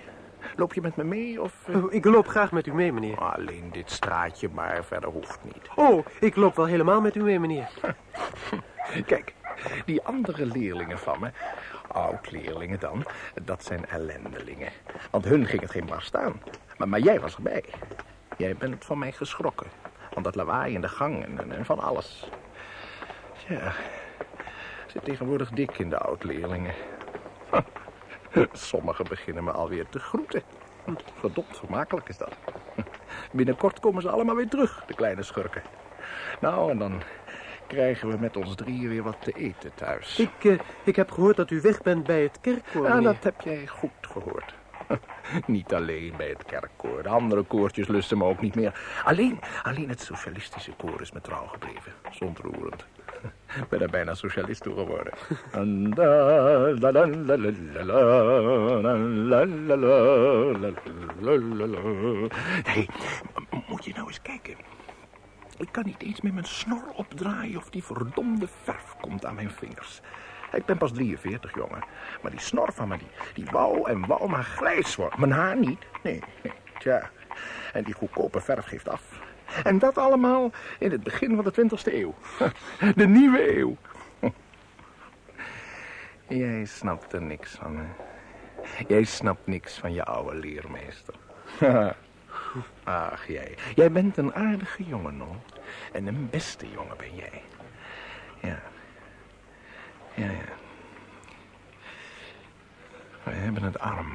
Loop 0.56 0.74
je 0.74 0.82
met 0.82 0.96
me 0.96 1.04
mee 1.04 1.42
of... 1.42 1.54
eh, 1.68 1.84
Oh, 1.84 1.94
Ik 1.94 2.06
loop 2.06 2.28
graag 2.28 2.52
met 2.52 2.68
u 2.68 2.74
mee, 2.74 2.94
meneer. 2.94 3.18
Alleen 3.18 3.70
dit 3.72 3.92
straatje, 3.92 4.50
maar 4.54 4.84
verder 4.86 5.10
hoeft 5.10 5.40
niet. 5.44 5.70
Oh, 5.76 6.06
ik 6.20 6.36
loop 6.36 6.56
wel 6.56 6.66
helemaal 6.66 7.02
met 7.02 7.16
u 7.16 7.24
mee, 7.24 7.40
meneer. 7.40 7.70
Kijk, 9.06 9.34
die 9.86 10.04
andere 10.04 10.46
leerlingen 10.46 11.00
van 11.00 11.20
me, 11.20 11.32
oud-leerlingen 11.88 12.80
dan, 12.80 13.06
dat 13.44 13.64
zijn 13.64 13.86
ellendelingen. 13.86 14.72
Want 15.12 15.26
hun 15.26 15.46
ging 15.46 15.62
het 15.62 15.72
geen 15.72 15.86
bar 15.86 16.02
staan. 16.02 16.42
Maar, 16.78 16.88
maar 16.90 17.00
jij 17.00 17.20
was 17.20 17.36
erbij. 17.36 17.64
Jij 18.38 18.56
bent 18.56 18.86
van 18.86 18.98
mij 18.98 19.12
geschrokken. 19.12 19.68
Van 20.14 20.24
dat 20.24 20.36
lawaai 20.36 20.74
in 20.74 20.82
de 20.82 20.88
gang 20.90 21.24
en, 21.26 21.40
en- 21.40 21.52
en 21.52 21.66
van 21.66 21.80
alles. 21.80 22.30
Ja, 23.48 23.74
zit 24.88 25.04
tegenwoordig 25.04 25.50
dik 25.50 25.78
in 25.78 25.90
de 25.90 25.98
oud-leerlingen. 25.98 26.74
Sommigen 28.54 29.06
beginnen 29.10 29.44
me 29.44 29.52
alweer 29.52 29.90
te 29.90 30.00
groeten. 30.00 30.42
Verdomd 31.20 31.58
vermakelijk 31.58 32.10
is 32.10 32.18
dat. 32.18 32.36
Binnenkort 33.32 33.80
komen 33.80 34.02
ze 34.02 34.10
allemaal 34.10 34.36
weer 34.36 34.48
terug, 34.50 34.84
de 34.88 34.94
kleine 34.94 35.24
schurken. 35.24 35.62
Nou, 36.40 36.72
en 36.72 36.78
dan 36.78 37.02
krijgen 37.68 38.10
we 38.10 38.18
met 38.20 38.38
ons 38.38 38.56
drieën 38.56 38.90
weer 38.90 39.04
wat 39.04 39.18
te 39.22 39.32
eten 39.32 39.72
thuis. 39.76 40.20
Ik, 40.20 40.44
eh, 40.46 40.60
ik 40.84 40.96
heb 40.96 41.12
gehoord 41.12 41.36
dat 41.36 41.52
u 41.52 41.62
weg 41.62 41.82
bent 41.82 42.04
bij 42.04 42.22
het 42.22 42.42
kerkkoor, 42.42 42.84
Ja, 42.84 42.90
meneer. 42.94 43.04
dat 43.14 43.24
heb 43.24 43.42
jij 43.42 43.68
goed 43.68 43.92
gehoord. 44.02 44.54
Niet 45.46 45.74
alleen 45.74 46.14
bij 46.18 46.30
het 46.30 46.46
kerkkoor. 46.46 47.04
De 47.04 47.10
andere 47.10 47.44
koortjes 47.44 47.88
lusten 47.88 48.18
me 48.18 48.24
ook 48.24 48.42
niet 48.42 48.56
meer. 48.56 48.80
Alleen, 49.04 49.40
alleen 49.64 49.90
het 49.90 50.02
socialistische 50.02 50.72
koor 50.72 51.02
is 51.02 51.12
me 51.12 51.22
trouw 51.22 51.46
gebleven. 51.46 51.94
Zontroerend. 52.12 52.86
Ik 53.62 53.70
ben 53.70 53.82
er 53.82 53.90
bijna 53.90 54.14
socialist 54.14 54.62
toe 54.64 54.74
geworden. 54.74 55.14
hey, 62.64 62.90
moet 63.68 63.86
je 63.86 63.94
nou 63.94 64.08
eens 64.08 64.22
kijken. 64.22 64.56
Ik 65.58 65.68
kan 65.72 65.86
niet 65.86 66.04
eens 66.04 66.22
met 66.22 66.34
mijn 66.34 66.46
snor 66.46 66.84
opdraaien 66.96 67.58
of 67.58 67.70
die 67.70 67.84
verdomde 67.84 68.48
verf 68.64 68.96
komt 69.02 69.26
aan 69.26 69.36
mijn 69.36 69.52
vingers. 69.52 70.02
Ik 70.52 70.66
ben 70.66 70.78
pas 70.78 70.92
43, 70.92 71.56
jongen. 71.56 71.84
Maar 72.22 72.32
die 72.32 72.40
snor 72.40 72.74
van 72.74 72.88
me, 72.88 72.98
die, 72.98 73.08
die 73.34 73.46
wou 73.52 73.90
en 73.90 74.06
wou 74.08 74.30
maar 74.30 74.44
grijs 74.44 74.96
worden. 74.96 75.20
Mijn 75.20 75.32
haar 75.32 75.58
niet. 75.58 75.86
Nee, 76.04 76.22
nee. 76.44 76.54
Tja. 76.78 77.10
En 77.74 77.84
die 77.84 77.94
goedkope 77.94 78.42
verf 78.42 78.66
geeft 78.66 78.90
af. 78.90 79.02
En 79.64 79.80
dat 79.80 79.98
allemaal 79.98 80.52
in 80.80 80.92
het 80.92 81.04
begin 81.04 81.36
van 81.36 81.44
de 81.44 81.70
20e 81.70 81.94
eeuw. 81.94 82.14
De 82.96 83.08
nieuwe 83.08 83.58
eeuw. 83.58 83.78
Jij 86.28 86.66
snapt 86.66 87.14
er 87.14 87.22
niks 87.22 87.52
van, 87.52 87.78
hè? 87.78 87.86
Jij 88.88 89.04
snapt 89.04 89.48
niks 89.48 89.78
van 89.78 89.94
je 89.94 90.04
oude 90.04 90.36
leermeester. 90.36 91.14
Ach, 92.84 93.28
jij. 93.28 93.58
Jij 93.76 93.92
bent 93.92 94.18
een 94.18 94.34
aardige 94.34 94.84
jongen, 94.84 95.18
no. 95.18 95.36
En 95.92 96.08
een 96.08 96.30
beste 96.30 96.70
jongen 96.70 96.98
ben 96.98 97.16
jij. 97.16 97.42
Ja. 98.42 98.60
Ja, 100.14 100.32
ja. 100.32 100.56
We 103.24 103.32
hebben 103.32 103.64
het 103.64 103.80
arm. 103.80 104.14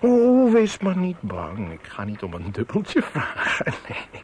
Oh, 0.00 0.52
wees 0.52 0.78
maar 0.78 0.96
niet 0.96 1.20
bang. 1.20 1.72
Ik 1.72 1.86
ga 1.86 2.04
niet 2.04 2.22
om 2.22 2.32
een 2.32 2.52
dubbeltje 2.52 3.02
vragen. 3.02 3.74
Nee. 3.88 4.22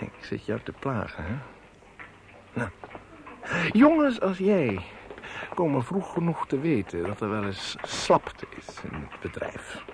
Ik 0.00 0.24
zit 0.24 0.46
jou 0.46 0.60
te 0.62 0.72
plagen, 0.72 1.24
hè? 1.24 1.34
Nou. 2.52 2.70
Jongens 3.72 4.20
als 4.20 4.38
jij 4.38 4.80
komen 5.54 5.84
vroeg 5.84 6.12
genoeg 6.12 6.46
te 6.46 6.60
weten 6.60 7.06
dat 7.06 7.20
er 7.20 7.30
wel 7.30 7.44
eens 7.44 7.76
slapte 7.82 8.46
is 8.56 8.66
in 8.82 9.06
het 9.08 9.20
bedrijf. 9.20 9.84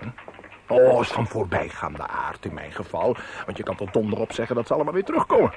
Oh, 0.67 1.01
is 1.01 1.07
van 1.07 1.27
voorbijgaande 1.27 2.07
aard 2.07 2.45
in 2.45 2.53
mijn 2.53 2.71
geval. 2.71 3.15
Want 3.45 3.57
je 3.57 3.63
kan 3.63 3.75
tot 3.75 3.93
donder 3.93 4.19
op 4.19 4.31
zeggen 4.31 4.55
dat 4.55 4.67
ze 4.67 4.73
allemaal 4.73 4.93
weer 4.93 5.03
terugkomen. 5.03 5.53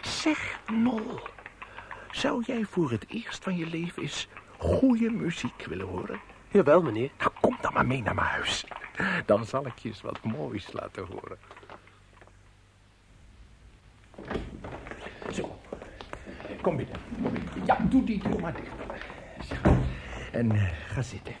Zeg, 0.00 0.60
Nol. 0.72 1.20
Zou 2.10 2.42
jij 2.46 2.64
voor 2.64 2.90
het 2.90 3.04
eerst 3.08 3.44
van 3.44 3.56
je 3.56 3.66
leven 3.66 4.02
eens 4.02 4.28
goede 4.58 5.10
muziek 5.10 5.64
willen 5.68 5.86
horen? 5.86 6.20
Jawel, 6.50 6.82
meneer. 6.82 7.10
Nou, 7.18 7.30
kom 7.40 7.56
dan 7.60 7.72
maar 7.72 7.86
mee 7.86 8.02
naar 8.02 8.14
mijn 8.14 8.26
huis. 8.26 8.64
Dan 9.26 9.44
zal 9.44 9.66
ik 9.66 9.78
je 9.78 9.88
eens 9.88 10.00
wat 10.00 10.22
moois 10.22 10.72
laten 10.72 11.06
horen. 11.06 11.38
Zo. 15.32 15.58
Kom 16.60 16.76
binnen. 16.76 16.96
Kom 17.22 17.32
binnen. 17.32 17.50
Ja, 17.64 17.76
doe 17.80 18.04
die 18.04 18.22
deur 18.22 18.40
maar 18.40 18.54
dicht. 18.54 18.76
En 20.32 20.52
eh, 20.52 20.62
ga 20.86 21.02
zitten. 21.02 21.34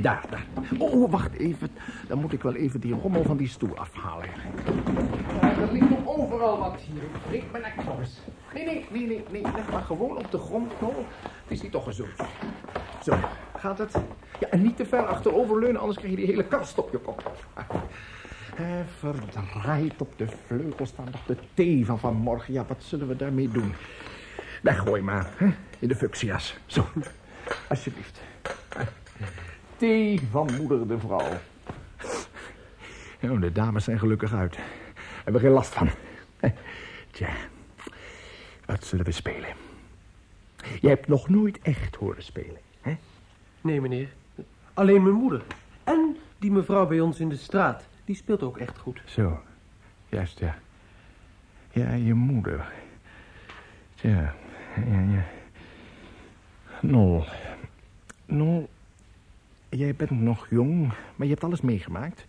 Daar, 0.00 0.24
daar. 0.30 0.46
Oh, 0.78 1.10
wacht 1.10 1.32
even. 1.32 1.70
Dan 2.08 2.18
moet 2.18 2.32
ik 2.32 2.42
wel 2.42 2.54
even 2.54 2.80
die 2.80 2.94
rommel 2.94 3.22
van 3.22 3.36
die 3.36 3.48
stoel 3.48 3.76
afhalen. 3.76 4.28
Er 5.40 5.72
ligt 5.72 5.90
nog 5.90 6.06
overal 6.06 6.58
wat 6.58 6.80
hier. 6.80 7.42
Mijn 7.50 7.62
nek 7.62 7.84
nog 7.84 7.98
eens. 7.98 8.20
Nee, 8.54 8.64
nee, 8.64 8.86
nee, 8.90 9.06
nee, 9.06 9.24
nee. 9.30 9.42
Leg 9.42 9.70
maar 9.70 9.82
gewoon 9.82 10.16
op 10.16 10.30
de 10.30 10.38
grond, 10.38 10.72
Knol. 10.78 11.06
Het 11.22 11.50
is 11.50 11.62
niet 11.62 11.72
toch 11.72 11.84
gezond. 11.84 12.10
Zo, 13.02 13.14
gaat 13.62 13.78
het? 13.78 13.94
Ja, 14.40 14.48
en 14.48 14.62
niet 14.62 14.76
te 14.76 14.86
ver 14.86 15.06
achteroverleunen, 15.06 15.80
anders 15.80 15.98
krijg 15.98 16.12
je 16.12 16.18
die 16.18 16.26
hele 16.26 16.44
kast 16.44 16.78
op 16.78 16.92
je 16.92 16.98
kop. 16.98 17.32
Eh, 18.56 18.66
verdraaid 18.98 20.00
op 20.00 20.12
de 20.18 20.26
vleugel 20.46 20.86
staan 20.86 21.08
nog 21.10 21.24
de 21.26 21.36
thee 21.54 21.86
van 21.86 21.98
vanmorgen. 21.98 22.52
Ja, 22.52 22.64
wat 22.68 22.82
zullen 22.82 23.08
we 23.08 23.16
daarmee 23.16 23.48
doen? 23.48 23.74
Weggooi 24.62 25.02
maar, 25.02 25.30
hè? 25.36 25.46
in 25.78 25.88
de 25.88 25.94
fuchsia's. 25.94 26.56
Zo, 26.66 26.86
alsjeblieft. 27.68 28.20
Thee 29.76 30.20
van 30.30 30.48
moeder 30.56 30.88
de 30.88 30.98
vrouw. 30.98 31.28
Oh, 33.22 33.40
de 33.40 33.52
dames 33.52 33.84
zijn 33.84 33.98
gelukkig 33.98 34.32
uit. 34.32 34.58
Hebben 35.24 35.42
geen 35.42 35.50
last 35.50 35.72
van. 35.72 35.88
Tja, 37.10 37.30
wat 38.66 38.84
zullen 38.84 39.04
we 39.04 39.12
spelen? 39.12 39.54
Je 40.80 40.88
hebt 40.88 41.08
nog 41.08 41.28
nooit 41.28 41.58
echt 41.62 41.96
horen 41.96 42.22
spelen? 42.22 42.71
Nee, 43.62 43.80
meneer. 43.80 44.08
Alleen 44.74 45.02
mijn 45.02 45.14
moeder. 45.14 45.42
En 45.84 46.16
die 46.38 46.50
mevrouw 46.50 46.86
bij 46.86 47.00
ons 47.00 47.20
in 47.20 47.28
de 47.28 47.36
straat. 47.36 47.88
Die 48.04 48.16
speelt 48.16 48.42
ook 48.42 48.58
echt 48.58 48.78
goed. 48.78 49.02
Zo, 49.04 49.40
juist, 50.08 50.38
ja. 50.38 50.58
Ja, 51.70 51.92
je 51.92 52.14
moeder. 52.14 52.72
Tja, 53.94 54.34
ja, 54.86 55.00
ja. 55.00 55.24
Nol. 56.80 57.24
Nol, 58.26 58.68
jij 59.68 59.94
bent 59.94 60.10
nog 60.10 60.46
jong, 60.50 60.86
maar 61.16 61.26
je 61.26 61.32
hebt 61.32 61.44
alles 61.44 61.60
meegemaakt. 61.60 62.26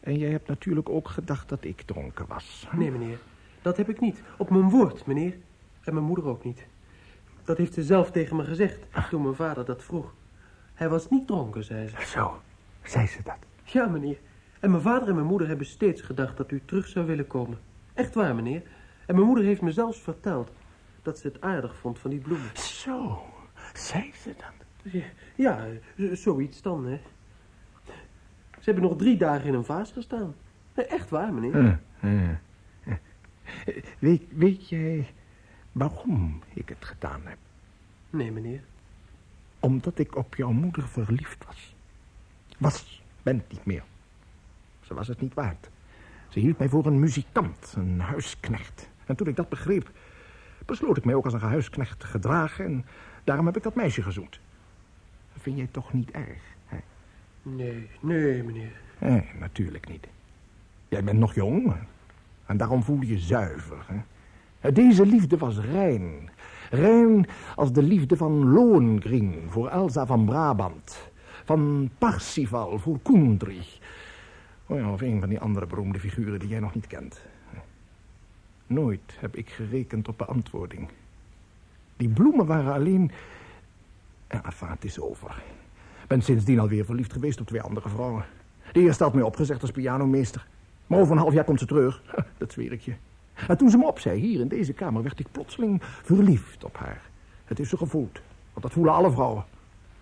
En 0.00 0.18
jij 0.18 0.30
hebt 0.30 0.48
natuurlijk 0.48 0.88
ook 0.88 1.08
gedacht 1.08 1.48
dat 1.48 1.64
ik 1.64 1.80
dronken 1.80 2.26
was. 2.26 2.68
Nee, 2.72 2.90
meneer. 2.90 3.18
Dat 3.62 3.76
heb 3.76 3.88
ik 3.88 4.00
niet. 4.00 4.22
Op 4.38 4.50
mijn 4.50 4.70
woord, 4.70 5.06
meneer. 5.06 5.36
En 5.82 5.94
mijn 5.94 6.06
moeder 6.06 6.24
ook 6.26 6.44
niet. 6.44 6.66
Dat 7.44 7.58
heeft 7.58 7.74
ze 7.74 7.82
zelf 7.82 8.10
tegen 8.10 8.36
me 8.36 8.44
gezegd 8.44 8.78
toen 9.10 9.22
mijn 9.22 9.34
vader 9.34 9.64
dat 9.64 9.82
vroeg. 9.82 10.12
Hij 10.74 10.88
was 10.88 11.10
niet 11.10 11.26
dronken, 11.26 11.64
zei 11.64 11.88
ze. 11.88 11.96
Zo, 12.06 12.40
zei 12.82 13.06
ze 13.06 13.22
dat. 13.22 13.36
Ja, 13.64 13.86
meneer. 13.86 14.18
En 14.60 14.70
mijn 14.70 14.82
vader 14.82 15.08
en 15.08 15.14
mijn 15.14 15.26
moeder 15.26 15.48
hebben 15.48 15.66
steeds 15.66 16.02
gedacht 16.02 16.36
dat 16.36 16.50
u 16.50 16.62
terug 16.64 16.86
zou 16.86 17.06
willen 17.06 17.26
komen. 17.26 17.58
Echt 17.94 18.14
waar, 18.14 18.34
meneer. 18.34 18.62
En 19.06 19.14
mijn 19.14 19.26
moeder 19.26 19.44
heeft 19.44 19.60
me 19.60 19.72
zelfs 19.72 20.00
verteld 20.00 20.50
dat 21.02 21.18
ze 21.18 21.26
het 21.26 21.40
aardig 21.40 21.76
vond 21.76 21.98
van 21.98 22.10
die 22.10 22.20
bloemen. 22.20 22.50
Zo, 22.56 23.22
zei 23.74 24.12
ze 24.14 24.34
dat? 24.36 24.92
Ja, 25.34 25.66
zoiets 26.12 26.62
dan, 26.62 26.86
hè. 26.86 27.00
Ze 28.52 28.70
hebben 28.70 28.82
nog 28.82 28.96
drie 28.96 29.16
dagen 29.16 29.48
in 29.48 29.54
een 29.54 29.64
vaas 29.64 29.92
gestaan. 29.92 30.34
Echt 30.74 31.10
waar, 31.10 31.32
meneer. 31.32 31.80
Eh, 32.00 32.30
eh. 32.30 32.36
Weet, 33.98 34.22
weet 34.28 34.68
jij 34.68 35.06
waarom 35.72 36.42
ik 36.54 36.68
het 36.68 36.84
gedaan 36.84 37.20
heb? 37.24 37.38
Nee, 38.10 38.32
meneer. 38.32 38.64
Omdat 39.62 39.98
ik 39.98 40.16
op 40.16 40.34
jouw 40.34 40.50
moeder 40.50 40.88
verliefd 40.88 41.44
was. 41.46 41.74
Was, 42.58 43.02
ben 43.22 43.36
het 43.36 43.52
niet 43.52 43.64
meer. 43.64 43.82
Ze 44.80 44.94
was 44.94 45.08
het 45.08 45.20
niet 45.20 45.34
waard. 45.34 45.70
Ze 46.28 46.38
hield 46.38 46.58
mij 46.58 46.68
voor 46.68 46.86
een 46.86 46.98
muzikant, 46.98 47.74
een 47.76 48.00
huisknecht. 48.00 48.88
En 49.06 49.16
toen 49.16 49.26
ik 49.26 49.36
dat 49.36 49.48
begreep, 49.48 49.90
besloot 50.66 50.96
ik 50.96 51.04
mij 51.04 51.14
ook 51.14 51.24
als 51.24 51.34
een 51.34 51.40
huisknecht 51.40 52.00
te 52.00 52.06
gedragen... 52.06 52.64
en 52.64 52.84
daarom 53.24 53.46
heb 53.46 53.56
ik 53.56 53.62
dat 53.62 53.74
meisje 53.74 54.02
gezoend. 54.02 54.40
Dat 55.32 55.42
vind 55.42 55.56
jij 55.56 55.68
toch 55.70 55.92
niet 55.92 56.10
erg, 56.10 56.42
hè? 56.66 56.78
Nee, 57.42 57.88
nee, 58.00 58.42
meneer. 58.42 58.80
Nee, 58.98 59.30
natuurlijk 59.38 59.88
niet. 59.88 60.06
Jij 60.88 61.04
bent 61.04 61.18
nog 61.18 61.34
jong 61.34 61.74
en 62.46 62.56
daarom 62.56 62.82
voel 62.82 63.00
je 63.00 63.06
je 63.06 63.18
zuiver. 63.18 63.84
Hè? 64.60 64.72
Deze 64.72 65.06
liefde 65.06 65.36
was 65.36 65.58
rein. 65.58 66.30
Rein 66.72 67.26
als 67.56 67.72
de 67.72 67.82
liefde 67.82 68.16
van 68.16 68.52
Lohengrin 68.52 69.42
voor 69.48 69.68
Elsa 69.68 70.06
van 70.06 70.24
Brabant. 70.24 71.10
Van 71.44 71.90
Parsifal 71.98 72.78
voor 72.78 72.98
Kundry. 73.02 73.62
Oh 74.66 74.78
ja, 74.78 74.92
of 74.92 75.00
een 75.00 75.20
van 75.20 75.28
die 75.28 75.40
andere 75.40 75.66
beroemde 75.66 75.98
figuren 75.98 76.38
die 76.38 76.48
jij 76.48 76.60
nog 76.60 76.74
niet 76.74 76.86
kent. 76.86 77.20
Nooit 78.66 79.16
heb 79.18 79.36
ik 79.36 79.50
gerekend 79.50 80.08
op 80.08 80.18
beantwoording. 80.18 80.88
Die 81.96 82.08
bloemen 82.08 82.46
waren 82.46 82.72
alleen... 82.72 83.10
Ja, 84.30 84.42
het 84.66 84.84
is 84.84 85.00
over. 85.00 85.42
Ben 86.06 86.22
sindsdien 86.22 86.58
alweer 86.58 86.84
verliefd 86.84 87.12
geweest 87.12 87.40
op 87.40 87.46
twee 87.46 87.62
andere 87.62 87.88
vrouwen. 87.88 88.24
De 88.72 88.80
eerste 88.80 89.04
had 89.04 89.14
mij 89.14 89.22
opgezegd 89.22 89.62
als 89.62 89.70
pianomeester. 89.70 90.46
Maar 90.86 90.98
over 90.98 91.12
een 91.12 91.22
half 91.22 91.32
jaar 91.32 91.44
komt 91.44 91.60
ze 91.60 91.66
terug. 91.66 92.02
Dat 92.38 92.52
zweer 92.52 92.72
ik 92.72 92.80
je. 92.80 92.94
En 93.34 93.56
toen 93.56 93.70
ze 93.70 93.78
me 93.78 93.86
opzei, 93.86 94.20
hier 94.20 94.40
in 94.40 94.48
deze 94.48 94.72
kamer, 94.72 95.02
werd 95.02 95.20
ik 95.20 95.26
plotseling 95.32 95.82
verliefd 95.82 96.64
op 96.64 96.76
haar. 96.76 97.00
Het 97.44 97.58
is 97.58 97.68
ze 97.68 97.76
gevoeld. 97.76 98.20
Want 98.52 98.62
dat 98.62 98.72
voelen 98.72 98.92
alle 98.92 99.10
vrouwen. 99.10 99.44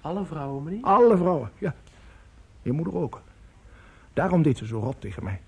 Alle 0.00 0.24
vrouwen, 0.24 0.62
meneer? 0.62 0.82
Alle 0.82 1.16
vrouwen, 1.16 1.50
ja. 1.58 1.74
Je 2.62 2.72
moeder 2.72 2.96
ook. 2.96 3.22
Daarom 4.12 4.42
deed 4.42 4.58
ze 4.58 4.66
zo 4.66 4.78
rot 4.78 5.00
tegen 5.00 5.24
mij. 5.24 5.40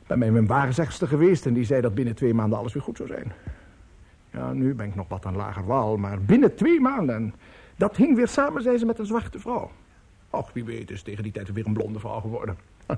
Ik 0.00 0.06
ben 0.06 0.18
bij 0.18 0.30
mijn 0.30 0.46
waarzegster 0.46 1.08
geweest 1.08 1.46
en 1.46 1.54
die 1.54 1.64
zei 1.64 1.80
dat 1.80 1.94
binnen 1.94 2.14
twee 2.14 2.34
maanden 2.34 2.58
alles 2.58 2.72
weer 2.72 2.82
goed 2.82 2.96
zou 2.96 3.08
zijn. 3.08 3.32
Ja, 4.30 4.52
nu 4.52 4.74
ben 4.74 4.86
ik 4.86 4.94
nog 4.94 5.08
wat 5.08 5.26
aan 5.26 5.36
lager 5.36 5.66
wal, 5.66 5.96
maar 5.96 6.22
binnen 6.22 6.54
twee 6.54 6.80
maanden... 6.80 7.14
en 7.14 7.34
dat 7.76 7.96
hing 7.96 8.16
weer 8.16 8.28
samen, 8.28 8.62
zei 8.62 8.78
ze, 8.78 8.86
met 8.86 8.98
een 8.98 9.06
zwarte 9.06 9.38
vrouw. 9.38 9.70
Och, 10.30 10.52
wie 10.52 10.64
weet 10.64 10.90
is 10.90 11.02
tegen 11.02 11.22
die 11.22 11.32
tijd 11.32 11.52
weer 11.52 11.66
een 11.66 11.72
blonde 11.72 11.98
vrouw 11.98 12.20
geworden. 12.20 12.56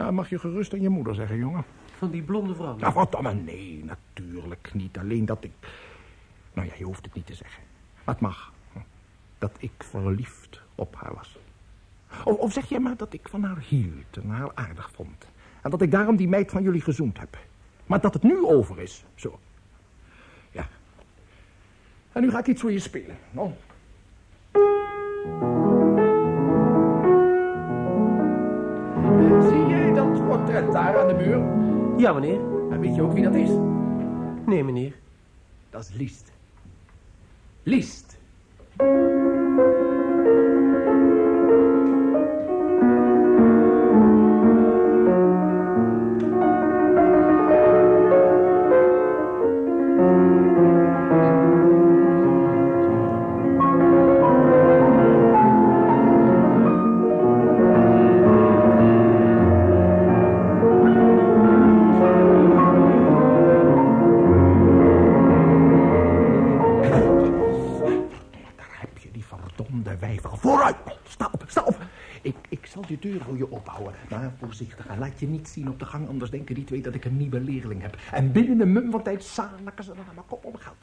Ja, 0.00 0.10
mag 0.10 0.28
je 0.28 0.38
gerust 0.38 0.72
aan 0.72 0.80
je 0.80 0.88
moeder 0.88 1.14
zeggen, 1.14 1.36
jongen. 1.36 1.64
Van 2.00 2.10
die 2.10 2.22
blonde 2.22 2.54
vrouw? 2.54 2.76
Nou, 2.76 2.92
wat 2.92 3.12
dan? 3.12 3.22
Maar 3.22 3.34
nee, 3.34 3.84
natuurlijk 3.84 4.70
niet. 4.74 4.98
Alleen 4.98 5.24
dat 5.24 5.44
ik... 5.44 5.50
Nou 6.52 6.68
ja, 6.68 6.72
je 6.78 6.84
hoeft 6.84 7.04
het 7.04 7.14
niet 7.14 7.26
te 7.26 7.34
zeggen. 7.34 7.62
Maar 8.04 8.14
het 8.14 8.20
mag. 8.20 8.52
Dat 9.38 9.50
ik 9.58 9.72
verliefd 9.78 10.60
op 10.74 10.94
haar 10.96 11.14
was. 11.14 11.38
Of, 12.24 12.36
of 12.36 12.52
zeg 12.52 12.68
jij 12.68 12.80
maar 12.80 12.96
dat 12.96 13.12
ik 13.12 13.28
van 13.28 13.42
haar 13.42 13.58
hield 13.58 14.16
en 14.16 14.28
haar 14.28 14.50
aardig 14.54 14.90
vond. 14.94 15.26
En 15.62 15.70
dat 15.70 15.82
ik 15.82 15.90
daarom 15.90 16.16
die 16.16 16.28
meid 16.28 16.50
van 16.50 16.62
jullie 16.62 16.80
gezoend 16.80 17.18
heb. 17.18 17.38
Maar 17.86 18.00
dat 18.00 18.14
het 18.14 18.22
nu 18.22 18.44
over 18.44 18.80
is, 18.80 19.04
zo. 19.14 19.38
Ja. 20.50 20.68
En 22.12 22.22
nu 22.22 22.30
ga 22.30 22.38
ik 22.38 22.46
iets 22.46 22.60
voor 22.60 22.72
je 22.72 22.78
spelen. 22.78 23.16
Nou. 23.30 23.50
Zie 29.48 29.66
jij 29.66 29.92
dat 29.92 30.26
portret 30.26 30.72
daar 30.72 30.98
aan 30.98 31.08
de 31.08 31.14
muur? 31.14 31.69
Ja, 32.00 32.12
meneer. 32.12 32.40
En 32.70 32.80
weet 32.80 32.94
je 32.94 33.02
ook 33.02 33.12
wie 33.12 33.22
dat 33.22 33.34
is? 33.34 33.48
Nee, 34.46 34.64
meneer. 34.64 34.92
Dat 35.70 35.80
is 35.82 35.96
Liest. 35.96 36.32
Liest. 37.62 38.18
Maar 74.50 74.58
voorzichtig, 74.58 74.86
en 74.86 74.98
laat 74.98 75.20
je 75.20 75.26
niet 75.26 75.48
zien 75.48 75.68
op 75.68 75.78
de 75.78 75.84
gang, 75.84 76.08
anders 76.08 76.30
denken 76.30 76.54
die 76.54 76.64
twee 76.64 76.82
dat 76.82 76.94
ik 76.94 77.04
een 77.04 77.16
nieuwe 77.16 77.40
leerling 77.40 77.82
heb. 77.82 77.96
En 78.12 78.32
binnen 78.32 78.60
een 78.60 78.72
mum 78.72 78.90
van 78.90 79.02
tijd 79.02 79.24
zaligen 79.24 79.84
ze 79.84 79.94
dan 79.94 80.04
aan 80.08 80.14
mijn 80.14 80.26
kop 80.26 80.44
om 80.44 80.56
geld. 80.56 80.76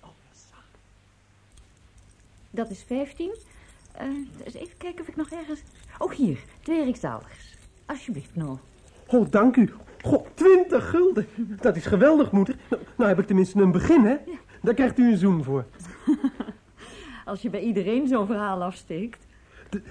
Oh, 0.00 0.08
zak. 0.32 0.64
Dat 2.50 2.70
is 2.70 2.82
15. 2.82 3.34
Eh, 3.92 4.06
eens 4.44 4.54
even 4.54 4.76
kijken 4.76 5.00
of 5.00 5.08
ik 5.08 5.16
nog 5.16 5.30
ergens... 5.30 5.62
Oh, 5.98 6.12
hier. 6.12 6.38
Twee 6.62 6.84
Rijksdaalders. 6.84 7.56
Alsjeblieft, 7.86 8.36
Noel. 8.36 8.58
Oh, 9.06 9.30
dank 9.30 9.56
u. 9.56 9.74
Goh, 10.02 10.26
20 10.34 10.90
gulden. 10.90 11.26
Dat 11.60 11.76
is 11.76 11.86
geweldig, 11.86 12.30
moeder. 12.30 12.56
Nou, 12.70 12.82
nou 12.96 13.08
heb 13.08 13.18
ik 13.18 13.26
tenminste 13.26 13.60
een 13.60 13.72
begin, 13.72 14.04
hè? 14.04 14.16
Daar 14.62 14.74
krijgt 14.74 14.98
u 14.98 15.10
een 15.10 15.18
zoen 15.18 15.44
voor. 15.44 15.64
Als 17.24 17.42
je 17.42 17.50
bij 17.50 17.60
iedereen 17.60 18.08
zo'n 18.08 18.26
verhaal 18.26 18.62
afsteekt. 18.62 19.26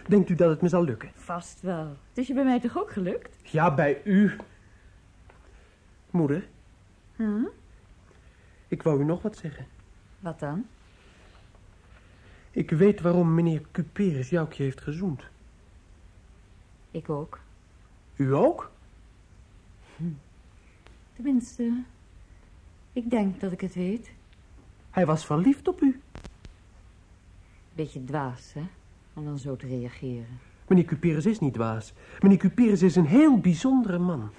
Denkt 0.08 0.30
u 0.30 0.36
dat 0.36 0.50
het 0.50 0.62
me 0.62 0.68
zal 0.68 0.84
lukken? 0.84 1.12
Vast 1.16 1.62
wel. 1.62 1.88
Het 2.10 2.18
is 2.18 2.28
je 2.28 2.34
bij 2.34 2.44
mij 2.44 2.60
toch 2.60 2.78
ook 2.78 2.92
gelukt? 2.92 3.38
Ja, 3.52 3.74
bij 3.74 4.02
u. 4.04 4.36
Moeder, 6.10 6.48
Huh? 7.16 7.48
ik 8.68 8.84
wou 8.84 9.02
u 9.02 9.04
nog 9.04 9.22
wat 9.22 9.38
zeggen. 9.38 9.66
Wat 10.20 10.40
dan? 10.40 10.66
Ik 12.52 12.70
weet 12.72 13.02
waarom 13.02 13.34
meneer 13.34 13.62
Cuperus 13.72 14.30
Joukje 14.30 14.63
heeft 14.63 14.82
gezoend. 14.82 15.24
Ik 16.92 17.10
ook. 17.10 17.40
U 18.16 18.34
ook? 18.34 18.72
Tenminste, 21.16 21.84
ik 22.94 23.10
denk 23.10 23.40
dat 23.40 23.52
ik 23.52 23.62
het 23.62 23.74
weet. 23.76 24.12
Hij 24.92 25.06
was 25.06 25.26
verliefd 25.26 25.68
op 25.68 25.82
u. 25.82 26.02
Beetje 27.74 28.04
dwaas, 28.04 28.54
hè? 28.54 28.63
Om 29.17 29.25
dan 29.25 29.38
zo 29.38 29.56
te 29.56 29.67
reageren. 29.67 30.39
Meneer 30.67 30.86
Cuperus 30.86 31.25
is 31.25 31.39
niet 31.39 31.53
dwaas. 31.53 31.93
Meneer 32.19 32.38
Cuperus 32.38 32.82
is 32.82 32.95
een 32.95 33.06
heel 33.06 33.39
bijzondere 33.39 33.97
man. 33.97 34.30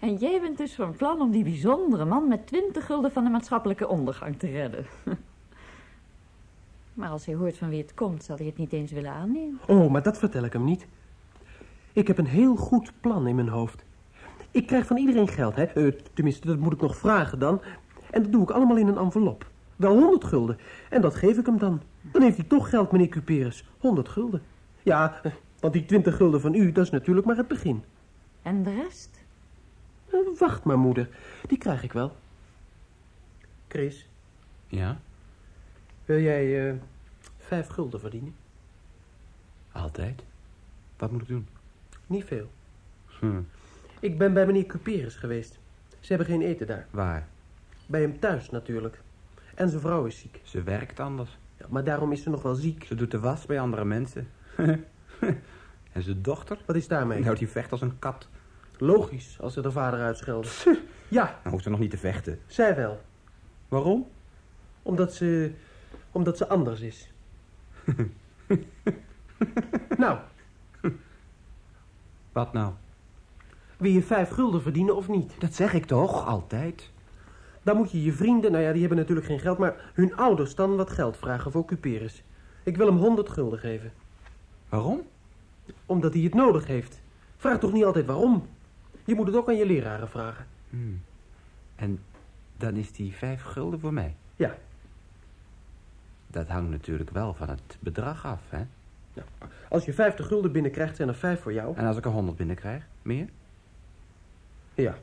En 0.00 0.14
jij 0.14 0.40
bent 0.40 0.58
dus 0.58 0.74
van 0.74 0.96
plan 0.96 1.20
om 1.20 1.30
die 1.30 1.44
bijzondere 1.44 2.04
man 2.04 2.28
met 2.28 2.46
twintig 2.46 2.86
gulden 2.86 3.12
van 3.12 3.24
de 3.24 3.30
maatschappelijke 3.30 3.88
ondergang 3.88 4.38
te 4.38 4.46
redden. 4.46 4.86
Maar 6.94 7.10
als 7.10 7.26
hij 7.26 7.34
hoort 7.34 7.58
van 7.58 7.68
wie 7.68 7.80
het 7.80 7.94
komt, 7.94 8.24
zal 8.24 8.36
hij 8.36 8.46
het 8.46 8.56
niet 8.56 8.72
eens 8.72 8.92
willen 8.92 9.12
aannemen. 9.12 9.58
Oh, 9.66 9.90
maar 9.90 10.02
dat 10.02 10.18
vertel 10.18 10.44
ik 10.44 10.52
hem 10.52 10.64
niet. 10.64 10.86
Ik 11.92 12.06
heb 12.06 12.18
een 12.18 12.26
heel 12.26 12.56
goed 12.56 12.92
plan 13.00 13.26
in 13.26 13.34
mijn 13.34 13.48
hoofd. 13.48 13.84
Ik 14.50 14.66
krijg 14.66 14.86
van 14.86 14.96
iedereen 14.96 15.28
geld, 15.28 15.56
hè? 15.56 15.64
Eh, 15.64 15.92
tenminste, 16.14 16.46
dat 16.46 16.58
moet 16.58 16.72
ik 16.72 16.80
nog 16.80 16.96
vragen 16.96 17.38
dan. 17.38 17.60
En 18.10 18.22
dat 18.22 18.32
doe 18.32 18.42
ik 18.42 18.50
allemaal 18.50 18.76
in 18.76 18.86
een 18.86 18.96
envelop. 18.96 19.50
Wel 19.76 19.98
100 19.98 20.24
gulden. 20.24 20.58
En 20.90 21.00
dat 21.00 21.14
geef 21.14 21.38
ik 21.38 21.46
hem 21.46 21.58
dan. 21.58 21.80
Dan 22.12 22.22
heeft 22.22 22.36
hij 22.36 22.46
toch 22.46 22.68
geld, 22.70 22.92
meneer 22.92 23.08
Cuperus. 23.08 23.64
100 23.78 24.08
gulden. 24.08 24.42
Ja, 24.82 25.20
eh, 25.22 25.32
want 25.60 25.72
die 25.72 25.84
20 25.86 26.16
gulden 26.16 26.40
van 26.40 26.54
u, 26.54 26.72
dat 26.72 26.84
is 26.84 26.90
natuurlijk 26.90 27.26
maar 27.26 27.36
het 27.36 27.48
begin. 27.48 27.82
En 28.42 28.62
de 28.62 28.74
rest? 28.74 29.20
Eh, 30.10 30.18
Wacht 30.38 30.64
maar, 30.64 30.78
moeder. 30.78 31.08
Die 31.46 31.58
krijg 31.58 31.82
ik 31.82 31.92
wel. 31.92 32.16
Chris, 33.68 34.08
Ja, 34.66 35.00
wil 36.04 36.20
jij 36.20 36.68
eh, 36.68 36.74
vijf 37.38 37.66
gulden 37.68 38.00
verdienen? 38.00 38.34
altijd. 39.72 40.22
Wat 40.96 41.10
moet 41.10 41.22
ik 41.22 41.28
doen? 41.28 41.46
Niet 42.06 42.24
veel. 42.24 42.50
Hm, 43.06 43.40
Ik 44.00 44.18
ben 44.18 44.32
bij 44.32 44.46
meneer 44.46 44.66
Cuperus 44.66 45.14
geweest. 45.16 45.58
Ze 46.00 46.06
hebben 46.08 46.26
geen 46.26 46.42
eten 46.42 46.66
daar. 46.66 46.86
waar? 46.90 47.26
Bij 47.86 48.00
hem 48.00 48.18
thuis 48.20 48.50
natuurlijk. 48.50 49.00
En 49.54 49.68
zijn 49.68 49.80
vrouw 49.80 50.04
is 50.04 50.18
ziek. 50.18 50.40
Ze 50.42 50.62
werkt 50.62 51.00
anders. 51.00 51.38
Ja, 51.58 51.66
maar 51.68 51.84
daarom 51.84 52.12
is 52.12 52.22
ze 52.22 52.30
nog 52.30 52.42
wel 52.42 52.54
ziek. 52.54 52.84
Ze 52.84 52.94
doet 52.94 53.10
de 53.10 53.20
was 53.20 53.46
bij 53.46 53.60
andere 53.60 53.84
mensen. 53.84 54.28
en 55.92 56.02
zijn 56.02 56.22
dochter? 56.22 56.58
Wat 56.66 56.76
is 56.76 56.88
daarmee? 56.88 57.20
Nou, 57.20 57.36
die 57.36 57.48
vecht 57.48 57.72
als 57.72 57.80
een 57.80 57.98
kat. 57.98 58.28
Logisch, 58.78 59.40
als 59.40 59.54
ze 59.54 59.60
de 59.60 59.70
vader 59.72 60.00
uitschelden. 60.00 60.50
Ja, 61.08 61.38
Dan 61.42 61.52
hoeft 61.52 61.64
ze 61.64 61.70
nog 61.70 61.78
niet 61.78 61.90
te 61.90 61.98
vechten. 61.98 62.38
zij 62.46 62.76
wel. 62.76 63.00
Waarom? 63.68 64.06
Omdat 64.82 65.14
ze... 65.14 65.52
Omdat 66.12 66.36
ze 66.36 66.48
anders 66.48 66.80
is. 66.80 67.12
nou, 69.98 70.18
Wat 72.32 72.52
nou? 72.52 72.72
wil 73.76 73.90
je 73.90 74.02
vijf 74.02 74.28
gulden 74.30 74.62
verdienen 74.62 74.96
of 74.96 75.08
niet? 75.08 75.32
Dat 75.40 75.54
zeg 75.54 75.72
ik 75.74 75.84
toch, 75.84 76.26
altijd. 76.26 76.90
Dan 77.68 77.76
moet 77.76 77.90
je 77.90 78.02
je 78.02 78.12
vrienden, 78.12 78.52
nou 78.52 78.64
ja, 78.64 78.70
die 78.70 78.80
hebben 78.80 78.98
natuurlijk 78.98 79.26
geen 79.26 79.40
geld... 79.40 79.58
maar 79.58 79.90
hun 79.94 80.16
ouders 80.16 80.54
dan 80.54 80.76
wat 80.76 80.90
geld 80.90 81.16
vragen 81.16 81.52
voor 81.52 81.64
Cuperus. 81.64 82.22
Ik 82.62 82.76
wil 82.76 82.86
hem 82.86 82.96
honderd 82.96 83.28
gulden 83.28 83.58
geven. 83.58 83.92
Waarom? 84.68 85.02
Omdat 85.86 86.14
hij 86.14 86.22
het 86.22 86.34
nodig 86.34 86.66
heeft. 86.66 87.00
Vraag 87.36 87.58
toch 87.58 87.72
niet 87.72 87.84
altijd 87.84 88.06
waarom? 88.06 88.46
Je 89.04 89.14
moet 89.14 89.26
het 89.26 89.36
ook 89.36 89.48
aan 89.48 89.56
je 89.56 89.66
leraren 89.66 90.08
vragen. 90.08 90.46
Hm. 90.70 90.76
En 91.76 92.00
dan 92.56 92.76
is 92.76 92.92
die 92.92 93.12
vijf 93.12 93.42
gulden 93.42 93.80
voor 93.80 93.92
mij. 93.92 94.14
Ja. 94.36 94.54
Dat 96.26 96.48
hangt 96.48 96.70
natuurlijk 96.70 97.10
wel 97.10 97.34
van 97.34 97.48
het 97.48 97.76
bedrag 97.80 98.26
af, 98.26 98.40
hè? 98.48 98.62
Als 99.68 99.84
je 99.84 99.92
vijftig 99.92 100.26
gulden 100.26 100.52
binnenkrijgt, 100.52 100.96
zijn 100.96 101.08
er 101.08 101.14
vijf 101.14 101.40
voor 101.40 101.52
jou. 101.52 101.76
En 101.76 101.86
als 101.86 101.96
ik 101.96 102.04
er 102.04 102.10
honderd 102.10 102.36
binnenkrijg, 102.36 102.86
meer? 103.02 103.28
Ja, 104.74 104.98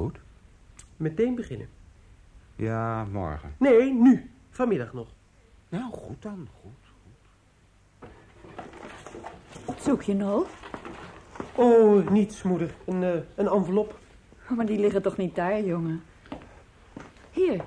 Goed. 0.00 0.18
meteen 0.96 1.34
beginnen. 1.34 1.68
Ja, 2.56 3.04
morgen. 3.04 3.54
Nee, 3.58 3.92
nu. 3.92 4.30
Vanmiddag 4.50 4.92
nog. 4.92 5.08
Nou, 5.68 5.92
goed 5.92 6.22
dan, 6.22 6.48
goed. 6.60 8.08
Wat 9.64 9.82
zoek 9.82 10.02
je 10.02 10.14
nou? 10.14 10.46
Oh, 11.54 12.08
niets, 12.08 12.42
moeder. 12.42 12.74
Een, 12.86 13.02
eh, 13.02 13.20
een 13.34 13.46
envelop. 13.46 13.98
Oh, 14.50 14.56
maar 14.56 14.66
die 14.66 14.78
liggen 14.78 15.02
toch 15.02 15.16
niet 15.16 15.34
daar, 15.34 15.60
jongen? 15.62 16.02
Hier. 17.30 17.64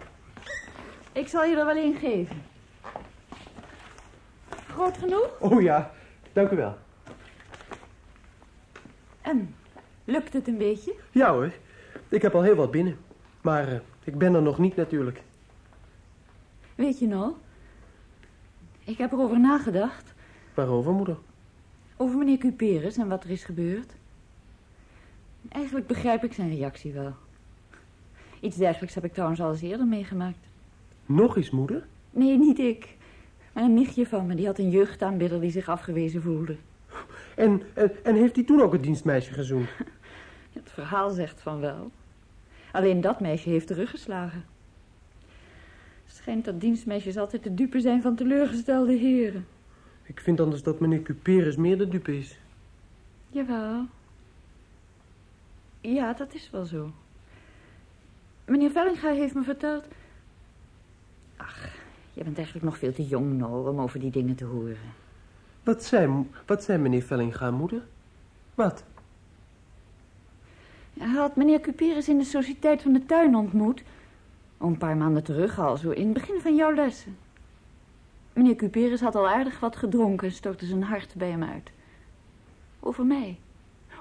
Ik 1.12 1.28
zal 1.28 1.44
je 1.44 1.56
er 1.56 1.66
wel 1.66 1.78
een 1.78 1.96
geven. 1.96 2.42
Groot 4.68 4.98
genoeg? 4.98 5.38
Oh 5.40 5.62
ja, 5.62 5.92
dank 6.34 6.52
u 6.52 6.56
wel. 6.56 6.78
En, 9.22 9.56
lukt 10.06 10.34
het 10.34 10.48
een 10.48 10.58
beetje? 10.58 10.96
Ja 11.12 11.32
hoor, 11.32 11.52
ik 12.14 12.22
heb 12.22 12.36
al 12.36 12.42
heel 12.42 12.56
wat 12.56 12.72
binnen. 12.72 12.98
Maar 13.42 13.68
eh, 13.68 13.80
ik 14.04 14.18
ben 14.18 14.34
er 14.34 14.42
nog 14.42 14.58
niet 14.58 14.76
natuurlijk. 14.76 15.22
Weet 16.76 17.00
je 17.00 17.08
nou? 17.08 17.34
Ik 18.84 18.98
heb 18.98 19.12
erover 19.12 19.40
nagedacht. 19.40 20.14
Waarover, 20.54 20.92
moeder? 20.92 21.18
Over 21.98 22.18
meneer 22.18 22.38
Cuperus 22.38 22.98
en 22.98 23.08
wat 23.08 23.24
er 23.24 23.30
is 23.30 23.44
gebeurd. 23.44 23.94
Eigenlijk 25.50 25.88
begrijp 25.88 26.24
ik 26.24 26.34
zijn 26.34 26.50
reactie 26.50 26.94
wel. 26.94 27.14
Iets 28.40 28.58
dergelijks 28.58 28.96
heb 28.96 29.06
ik 29.06 29.14
trouwens 29.14 29.42
al 29.42 29.52
eens 29.52 29.62
eerder 29.62 29.86
meegemaakt. 29.88 30.48
Nog 31.06 31.38
eens, 31.38 31.50
moeder? 31.50 31.86
Nee, 32.12 32.38
niet 32.38 32.60
ik. 32.60 32.96
Maar 33.54 33.64
een 33.64 33.74
nichtje 33.74 34.08
van 34.08 34.26
me, 34.26 34.36
die 34.36 34.46
had 34.46 34.58
een 34.58 34.70
jeugdaanbidder 34.70 35.42
die 35.42 35.52
zich 35.52 35.70
afgewezen 35.70 36.22
voelde. 36.22 36.56
En, 37.36 37.62
en, 37.74 37.92
en 38.04 38.16
heeft 38.16 38.36
hij 38.36 38.46
toen 38.46 38.62
ook 38.62 38.74
het 38.74 38.84
dienstmeisje 38.84 39.34
gezoend? 39.34 39.70
Het 40.54 40.72
verhaal 40.72 41.10
zegt 41.10 41.42
van 41.42 41.60
wel. 41.60 41.92
Alleen 42.74 43.02
dat 43.02 43.20
meisje 43.20 43.50
heeft 43.50 43.68
teruggeslagen. 43.68 44.46
Het 46.06 46.16
schijnt 46.16 46.46
dat 46.46 46.62
dienstmeisjes 46.62 47.18
altijd 47.18 47.44
de 47.44 47.54
dupe 47.54 47.80
zijn 47.80 48.02
van 48.02 48.16
teleurgestelde 48.16 48.94
heren. 48.94 49.48
Ik 50.04 50.20
vind 50.20 50.40
anders 50.40 50.64
dat 50.64 50.80
meneer 50.80 51.02
Cuperus 51.02 51.56
meer 51.56 51.78
de 51.78 51.88
dupe 51.88 52.18
is. 52.18 52.40
Jawel. 53.30 53.86
Ja, 55.82 56.14
dat 56.14 56.34
is 56.34 56.50
wel 56.50 56.66
zo. 56.66 56.92
Meneer 58.46 58.72
Vellinga 58.72 59.10
heeft 59.10 59.34
me 59.34 59.44
verteld... 59.44 59.88
Ach, 61.38 61.70
je 62.14 62.24
bent 62.24 62.36
eigenlijk 62.36 62.66
nog 62.66 62.78
veel 62.78 62.94
te 62.94 63.06
jong, 63.06 63.34
Noel, 63.34 63.68
om 63.68 63.80
over 63.80 64.00
die 64.00 64.12
dingen 64.12 64.36
te 64.36 64.46
horen. 64.46 64.78
Wat 65.64 65.84
zei, 65.84 66.28
wat 66.46 66.64
zei 66.64 66.78
meneer 66.78 67.04
Vellinga, 67.04 67.52
moeder? 67.52 67.82
Wat? 68.56 68.84
Hij 71.00 71.08
had 71.08 71.36
meneer 71.36 71.60
Cuperus 71.60 72.10
in 72.10 72.18
de 72.18 72.24
Sociëteit 72.24 72.82
van 72.82 72.94
de 72.94 73.06
Tuin 73.06 73.36
ontmoet. 73.36 73.84
Een 74.58 74.78
paar 74.78 74.98
maanden 74.98 75.24
terug 75.24 75.60
al, 75.60 75.78
zo 75.78 75.90
in 75.90 76.04
het 76.04 76.14
begin 76.14 76.40
van 76.42 76.56
jouw 76.56 76.74
lessen. 76.74 77.18
Meneer 78.34 78.56
Cuperus 78.56 79.02
had 79.02 79.16
al 79.16 79.30
aardig 79.30 79.60
wat 79.60 79.76
gedronken 79.76 80.28
en 80.28 80.34
stortte 80.34 80.66
zijn 80.66 80.84
hart 80.84 81.14
bij 81.16 81.30
hem 81.30 81.44
uit. 81.44 81.72
Over 82.80 83.06
mij. 83.06 83.40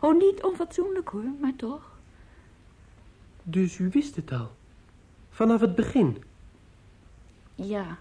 Oh, 0.00 0.18
niet 0.18 0.42
onfatsoenlijk 0.42 1.08
hoor, 1.08 1.24
maar 1.40 1.56
toch. 1.56 1.98
Dus 3.42 3.78
u 3.78 3.88
wist 3.88 4.16
het 4.16 4.32
al? 4.32 4.50
Vanaf 5.30 5.60
het 5.60 5.74
begin? 5.74 6.22
Ja. 7.54 7.98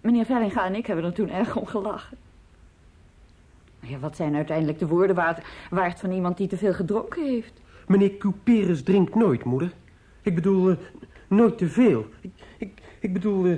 Meneer 0.00 0.24
Vellinga 0.24 0.64
en 0.64 0.74
ik 0.74 0.86
hebben 0.86 1.04
er 1.04 1.12
toen 1.12 1.30
erg 1.30 1.56
om 1.56 1.66
gelachen. 1.66 2.18
Ja, 3.86 3.98
wat 3.98 4.16
zijn 4.16 4.34
uiteindelijk 4.34 4.78
de 4.78 4.86
woorden 4.86 5.16
waard, 5.70 6.00
van 6.00 6.10
iemand 6.10 6.36
die 6.36 6.48
te 6.48 6.56
veel 6.56 6.72
gedronken 6.72 7.24
heeft? 7.24 7.60
Meneer 7.86 8.16
Cuperus 8.16 8.82
drinkt 8.82 9.14
nooit, 9.14 9.44
moeder. 9.44 9.72
Ik 10.22 10.34
bedoel, 10.34 10.70
eh, 10.70 10.76
nooit 11.28 11.58
te 11.58 11.68
veel. 11.68 12.06
Ik, 12.58 12.80
ik, 13.00 13.12
bedoel, 13.12 13.46
eh, 13.46 13.56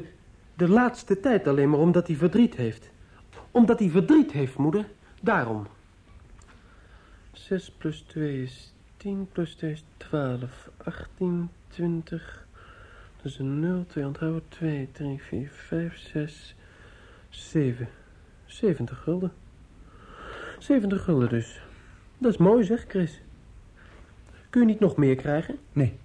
De 0.55 0.69
laatste 0.69 1.21
tijd 1.21 1.47
alleen 1.47 1.71
maar 1.71 1.79
omdat 1.79 2.07
hij 2.07 2.17
verdriet 2.17 2.57
heeft. 2.57 2.91
Omdat 3.51 3.79
hij 3.79 3.89
verdriet 3.89 4.33
heeft, 4.33 4.57
moeder. 4.57 4.89
Daarom. 5.21 5.67
6 7.33 7.71
plus 7.71 8.01
2 8.01 8.43
is 8.43 8.75
10, 8.97 9.29
plus 9.33 9.55
2 9.55 9.71
is 9.71 9.85
12. 9.97 10.71
18, 10.85 11.51
20. 11.69 12.47
Dat 13.17 13.25
is 13.33 13.39
een 13.39 13.61
0, 13.61 13.85
2 13.87 14.07
onthouden. 14.07 14.43
2, 14.49 14.89
3, 14.93 15.23
4, 15.23 15.51
5, 15.53 15.99
6, 15.99 16.57
7. 17.29 17.89
70 18.45 19.03
gulden. 19.03 19.33
70 20.59 21.05
gulden 21.05 21.29
dus. 21.29 21.61
Dat 22.19 22.33
is 22.33 22.38
mooi 22.38 22.64
zeg, 22.64 22.85
Chris. 22.88 23.21
Kun 24.51 24.61
je 24.61 24.66
niet 24.66 24.81
nog 24.81 24.97
meer 24.97 25.16
krijgen? 25.16 25.59
Nee. 25.73 25.99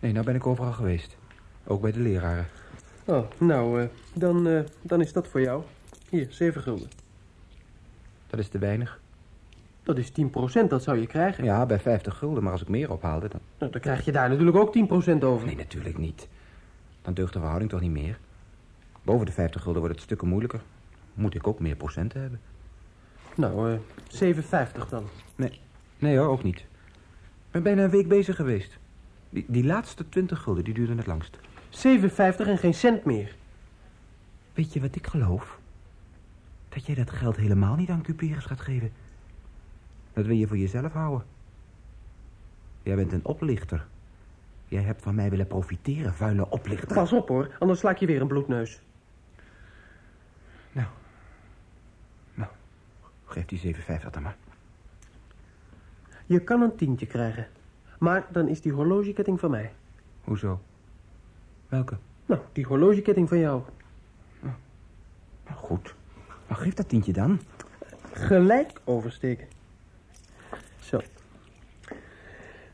Nee, 0.00 0.12
nou 0.12 0.24
ben 0.24 0.34
ik 0.34 0.46
overal 0.46 0.72
geweest. 0.72 1.16
Ook 1.64 1.80
bij 1.80 1.92
de 1.92 2.00
leraren. 2.00 2.46
Oh, 3.04 3.24
nou, 3.38 3.80
eh, 3.80 3.88
dan, 4.14 4.48
eh, 4.48 4.60
dan 4.82 5.00
is 5.00 5.12
dat 5.12 5.28
voor 5.28 5.40
jou. 5.40 5.62
Hier, 6.08 6.26
7 6.30 6.62
gulden. 6.62 6.88
Dat 8.26 8.40
is 8.40 8.48
te 8.48 8.58
weinig. 8.58 9.00
Dat 9.82 9.98
is 9.98 10.10
10%, 10.10 10.70
dat 10.70 10.82
zou 10.82 11.00
je 11.00 11.06
krijgen. 11.06 11.44
Ja, 11.44 11.66
bij 11.66 11.78
50 11.78 12.18
gulden, 12.18 12.42
maar 12.42 12.52
als 12.52 12.62
ik 12.62 12.68
meer 12.68 12.90
ophaalde, 12.90 13.28
dan... 13.28 13.40
Nou, 13.58 13.72
dan 13.72 13.80
krijg 13.80 14.04
je 14.04 14.12
daar 14.12 14.28
natuurlijk 14.28 14.56
ook 14.56 14.72
10% 14.72 15.24
over. 15.24 15.46
Nee, 15.46 15.56
natuurlijk 15.56 15.98
niet. 15.98 16.28
Dan 17.02 17.14
deugt 17.14 17.32
de 17.32 17.38
verhouding 17.38 17.70
toch 17.70 17.80
niet 17.80 17.90
meer. 17.90 18.18
Boven 19.02 19.26
de 19.26 19.32
50 19.32 19.62
gulden 19.62 19.80
wordt 19.80 19.96
het 19.96 20.04
stukken 20.04 20.28
moeilijker. 20.28 20.60
Moet 21.14 21.34
ik 21.34 21.46
ook 21.46 21.58
meer 21.60 21.76
procenten 21.76 22.20
hebben. 22.20 22.40
Nou, 23.34 23.72
eh 23.72 23.78
7,50 24.78 24.88
dan. 24.88 25.04
Nee. 25.36 25.60
Nee 25.98 26.18
hoor, 26.18 26.28
ook 26.28 26.42
niet. 26.42 26.58
Ik 26.58 27.50
ben 27.50 27.62
bijna 27.62 27.84
een 27.84 27.90
week 27.90 28.08
bezig 28.08 28.36
geweest. 28.36 28.78
Die, 29.30 29.44
die 29.48 29.64
laatste 29.64 30.08
20 30.08 30.42
gulden, 30.42 30.64
die 30.64 30.74
duurden 30.74 30.96
het 30.96 31.06
langst. 31.06 31.38
7,50 31.70 32.48
en 32.48 32.58
geen 32.58 32.74
cent 32.74 33.04
meer. 33.04 33.34
Weet 34.54 34.72
je 34.72 34.80
wat 34.80 34.96
ik 34.96 35.06
geloof? 35.06 35.58
Dat 36.68 36.86
jij 36.86 36.94
dat 36.94 37.10
geld 37.10 37.36
helemaal 37.36 37.76
niet 37.76 37.88
aan 37.88 38.02
Cuperus 38.02 38.44
gaat 38.44 38.60
geven. 38.60 38.92
Dat 40.12 40.26
wil 40.26 40.36
je 40.36 40.46
voor 40.46 40.58
jezelf 40.58 40.92
houden. 40.92 41.26
Jij 42.82 42.96
bent 42.96 43.12
een 43.12 43.24
oplichter. 43.24 43.86
Jij 44.68 44.82
hebt 44.82 45.02
van 45.02 45.14
mij 45.14 45.30
willen 45.30 45.46
profiteren, 45.46 46.14
vuile 46.14 46.50
oplichter. 46.50 46.94
Pas 46.94 47.12
op 47.12 47.28
hoor, 47.28 47.56
anders 47.58 47.80
sla 47.80 47.90
ik 47.90 47.98
je 47.98 48.06
weer 48.06 48.20
een 48.20 48.26
bloedneus. 48.26 48.82
Nou. 50.72 50.86
Nou. 52.34 52.50
Geef 53.34 53.46
die 53.46 53.74
7,50 53.74 54.10
dan 54.10 54.22
maar. 54.22 54.36
Je 56.26 56.40
kan 56.40 56.62
een 56.62 56.76
tientje 56.76 57.06
krijgen. 57.06 57.46
Maar 57.98 58.26
dan 58.32 58.48
is 58.48 58.60
die 58.60 58.72
horlogeketting 58.72 59.40
van 59.40 59.50
mij. 59.50 59.72
Hoezo? 60.24 60.60
Welke? 61.68 61.96
Nou, 62.26 62.40
die 62.52 62.64
horlogeketting 62.64 63.28
van 63.28 63.38
jou. 63.38 63.62
Nou, 64.40 64.54
goed. 65.54 65.94
Maar 66.46 66.56
geef 66.56 66.74
dat 66.74 66.88
tientje 66.88 67.12
dan. 67.12 67.40
Gelijk 68.12 68.80
oversteken. 68.84 69.46
Zo. 70.78 71.00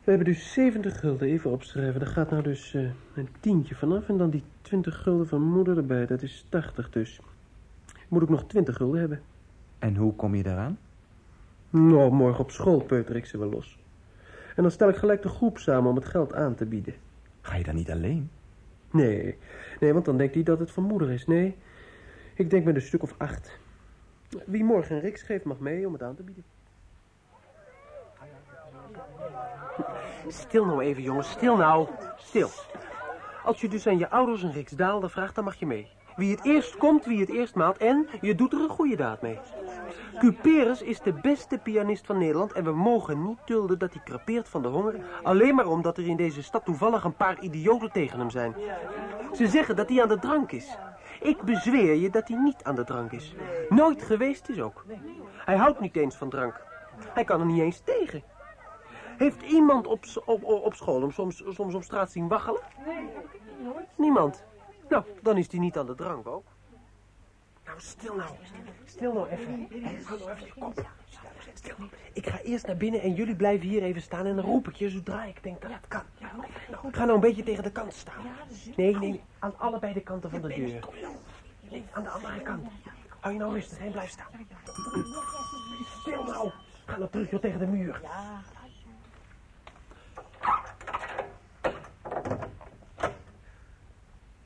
We 0.04 0.16
hebben 0.16 0.24
dus 0.24 0.52
70 0.52 1.00
gulden, 1.00 1.28
even 1.28 1.50
opschrijven. 1.50 2.00
Daar 2.00 2.08
gaat 2.08 2.30
nou 2.30 2.42
dus 2.42 2.74
eh, 2.74 2.82
een 3.14 3.28
tientje 3.40 3.74
vanaf 3.74 4.08
en 4.08 4.16
dan 4.16 4.30
die 4.30 4.42
20 4.62 5.02
gulden 5.02 5.28
van 5.28 5.42
moeder 5.42 5.76
erbij. 5.76 6.06
Dat 6.06 6.22
is 6.22 6.46
80 6.48 6.90
dus. 6.90 7.20
Moet 8.08 8.22
ik 8.22 8.28
nog 8.28 8.44
20 8.44 8.76
gulden 8.76 9.00
hebben? 9.00 9.20
En 9.80 9.96
hoe 9.96 10.14
kom 10.14 10.34
je 10.34 10.42
daaraan? 10.42 10.78
Nou, 11.70 12.12
morgen 12.12 12.40
op 12.40 12.50
school 12.50 12.80
peuter 12.80 13.16
ik 13.16 13.26
ze 13.26 13.38
wel 13.38 13.50
los. 13.50 13.78
En 14.56 14.62
dan 14.62 14.70
stel 14.70 14.88
ik 14.88 14.96
gelijk 14.96 15.22
de 15.22 15.28
groep 15.28 15.58
samen 15.58 15.90
om 15.90 15.96
het 15.96 16.04
geld 16.04 16.34
aan 16.34 16.54
te 16.54 16.66
bieden. 16.66 16.94
Ga 17.40 17.56
je 17.56 17.64
dan 17.64 17.74
niet 17.74 17.90
alleen? 17.90 18.30
Nee, 18.90 19.38
nee, 19.80 19.92
want 19.92 20.04
dan 20.04 20.16
denkt 20.16 20.34
hij 20.34 20.42
dat 20.42 20.58
het 20.58 20.70
van 20.70 20.82
moeder 20.82 21.10
is. 21.10 21.26
Nee, 21.26 21.56
ik 22.34 22.50
denk 22.50 22.64
met 22.64 22.74
een 22.74 22.82
stuk 22.82 23.02
of 23.02 23.14
acht. 23.18 23.58
Wie 24.46 24.64
morgen 24.64 24.94
een 24.94 25.00
riks 25.00 25.22
geeft 25.22 25.44
mag 25.44 25.58
mee 25.58 25.86
om 25.86 25.92
het 25.92 26.02
aan 26.02 26.16
te 26.16 26.22
bieden. 26.22 26.44
Stil 30.28 30.64
nou 30.64 30.82
even, 30.82 31.02
jongens. 31.02 31.30
Stil 31.30 31.56
nou. 31.56 31.88
Stil. 32.16 32.48
Als 33.44 33.60
je 33.60 33.68
dus 33.68 33.86
aan 33.86 33.98
je 33.98 34.10
ouders 34.10 34.42
een 34.42 34.52
riksdaalder 34.52 35.10
vraagt, 35.10 35.34
dan 35.34 35.44
mag 35.44 35.54
je 35.54 35.66
mee. 35.66 35.88
Wie 36.20 36.30
het 36.30 36.44
eerst 36.44 36.76
komt, 36.76 37.04
wie 37.04 37.20
het 37.20 37.28
eerst 37.28 37.54
maalt. 37.54 37.76
En 37.76 38.08
je 38.20 38.34
doet 38.34 38.52
er 38.52 38.60
een 38.60 38.68
goede 38.68 38.96
daad 38.96 39.22
mee. 39.22 39.38
Cuperus 40.18 40.82
is 40.82 41.00
de 41.00 41.12
beste 41.12 41.58
pianist 41.58 42.06
van 42.06 42.18
Nederland 42.18 42.52
en 42.52 42.64
we 42.64 42.72
mogen 42.72 43.22
niet 43.22 43.38
dulden 43.44 43.78
dat 43.78 43.92
hij 43.92 44.02
krapeert 44.04 44.48
van 44.48 44.62
de 44.62 44.68
honger. 44.68 44.94
Alleen 45.22 45.54
maar 45.54 45.66
omdat 45.66 45.98
er 45.98 46.06
in 46.06 46.16
deze 46.16 46.42
stad 46.42 46.64
toevallig 46.64 47.04
een 47.04 47.16
paar 47.16 47.40
idioten 47.40 47.92
tegen 47.92 48.18
hem 48.18 48.30
zijn. 48.30 48.54
Ze 49.32 49.46
zeggen 49.46 49.76
dat 49.76 49.88
hij 49.88 50.02
aan 50.02 50.08
de 50.08 50.18
drank 50.18 50.52
is. 50.52 50.76
Ik 51.20 51.42
bezweer 51.42 51.94
je 51.94 52.10
dat 52.10 52.28
hij 52.28 52.36
niet 52.36 52.64
aan 52.64 52.74
de 52.74 52.84
drank 52.84 53.12
is. 53.12 53.34
Nooit 53.68 54.02
geweest 54.02 54.48
is 54.48 54.60
ook. 54.60 54.84
Hij 55.44 55.56
houdt 55.56 55.80
niet 55.80 55.96
eens 55.96 56.16
van 56.16 56.30
drank. 56.30 56.60
Hij 57.14 57.24
kan 57.24 57.40
er 57.40 57.46
niet 57.46 57.60
eens 57.60 57.80
tegen. 57.84 58.22
Heeft 59.16 59.42
iemand 59.42 59.86
op, 59.86 60.04
op 60.24 60.44
op 60.44 60.74
school 60.74 61.00
hem 61.00 61.10
soms, 61.10 61.42
soms 61.48 61.74
op 61.74 61.82
straat 61.82 62.10
zien 62.10 62.28
waggelen? 62.28 62.60
Niemand. 63.96 64.48
Nou, 64.90 65.04
dan 65.22 65.36
is 65.36 65.50
hij 65.50 65.60
niet 65.60 65.78
aan 65.78 65.86
de 65.86 65.94
drank 65.94 66.26
ook. 66.26 66.44
Nou, 67.64 67.80
stil 67.80 68.14
nou. 68.14 68.30
Stil 68.84 69.12
nou 69.12 69.28
even. 69.28 69.68
Hou 70.04 70.18
nou 70.18 70.30
even 70.30 70.46
je 70.46 70.52
kop. 70.58 70.88
Stil. 71.54 71.74
Ik 72.12 72.26
ga 72.26 72.40
eerst 72.40 72.66
naar 72.66 72.76
binnen 72.76 73.00
en 73.00 73.14
jullie 73.14 73.36
blijven 73.36 73.68
hier 73.68 73.82
even 73.82 74.02
staan 74.02 74.26
en 74.26 74.36
dan 74.36 74.44
roep 74.44 74.68
ik 74.68 74.74
je 74.74 74.90
zodra 74.90 75.24
ik 75.24 75.42
denk 75.42 75.60
dat 75.60 75.70
het 75.70 75.88
kan. 75.88 76.02
Nou, 76.18 76.92
ga 76.92 77.04
nou 77.04 77.14
een 77.14 77.20
beetje 77.20 77.42
tegen 77.42 77.62
de 77.62 77.72
kant 77.72 77.94
staan. 77.94 78.24
Nee, 78.76 78.96
nee, 78.96 79.20
aan 79.38 79.58
allebei 79.58 79.92
de 79.92 80.00
kanten 80.00 80.30
van 80.30 80.40
de 80.40 80.48
deur. 80.48 80.88
Nee, 81.70 81.84
aan 81.92 82.02
de 82.02 82.08
andere 82.08 82.40
kant. 82.40 82.68
Hou 83.20 83.34
je 83.34 83.40
nou 83.40 83.52
rustig 83.52 83.78
en 83.78 83.90
blijf 83.90 84.10
staan. 84.10 84.46
Stil 86.00 86.24
nou. 86.24 86.50
Ga 86.86 86.96
nou 86.96 87.10
terug 87.10 87.30
joh, 87.30 87.40
tegen 87.40 87.58
de 87.58 87.66
muur. 87.66 88.00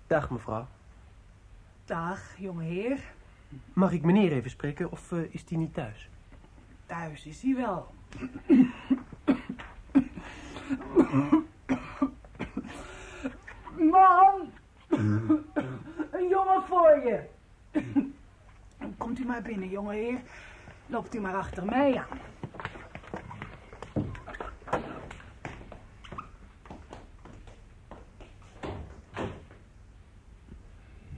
Dag 0.07 0.31
mevrouw. 0.31 0.67
Dag, 1.85 2.39
jongeheer. 2.39 2.99
Mag 3.73 3.93
ik 3.93 4.03
meneer 4.03 4.33
even 4.33 4.51
spreken 4.51 4.91
of 4.91 5.13
eh, 5.13 5.19
is 5.35 5.45
die 5.45 5.59
niet 5.59 5.75
thuis? 5.75 6.09
Thuis 6.87 7.27
is 7.27 7.43
hij 7.43 7.55
wel. 7.55 7.95
Man! 13.93 14.53
Een 16.11 16.29
jongen 16.29 16.63
voor 16.67 17.01
je. 17.05 17.23
Komt 18.99 19.19
u 19.19 19.25
maar 19.25 19.43
binnen, 19.43 19.69
jongeheer. 19.69 20.21
Loopt 20.87 21.15
u 21.15 21.21
maar 21.21 21.35
achter 21.35 21.65
mij 21.65 21.99
aan. 21.99 22.19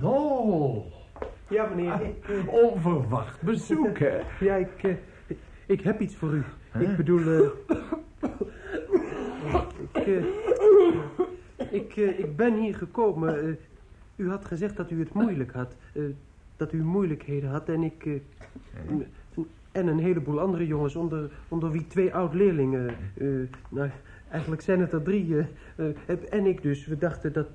Oh, 0.02 0.84
Ja, 1.48 1.66
meneer. 1.74 2.00
onverwacht 2.46 3.42
bezoek, 3.42 3.98
hè? 3.98 4.20
Ja, 4.46 4.54
ik, 4.54 4.82
eh, 4.82 4.94
ik 5.66 5.80
heb 5.80 6.00
iets 6.00 6.16
voor 6.16 6.32
u. 6.32 6.42
Ik 6.78 6.96
bedoel, 6.96 7.20
eh, 7.20 7.50
ik, 9.92 10.06
eh, 10.06 10.24
ik, 11.70 11.96
ik 11.96 12.36
ben 12.36 12.54
hier 12.54 12.74
gekomen. 12.74 13.58
u 14.16 14.30
had 14.30 14.44
gezegd 14.44 14.76
dat 14.76 14.90
u 14.90 14.98
het 14.98 15.12
moeilijk 15.12 15.52
had. 15.52 15.76
dat 16.56 16.72
u 16.72 16.82
moeilijkheden 16.82 17.50
had 17.50 17.68
en 17.68 17.82
ik... 17.82 18.06
en 19.72 19.86
een 19.86 19.98
heleboel 19.98 20.40
andere 20.40 20.66
jongens, 20.66 20.96
onder, 20.96 21.30
onder 21.48 21.70
wie 21.70 21.86
twee 21.86 22.14
oud-leerlingen. 22.14 22.94
nou, 23.68 23.90
eigenlijk 24.30 24.62
zijn 24.62 24.80
het 24.80 24.92
er 24.92 25.02
drie. 25.02 25.36
en 26.30 26.46
ik 26.46 26.62
dus. 26.62 26.86
We 26.86 26.98
dachten 26.98 27.32
dat, 27.32 27.48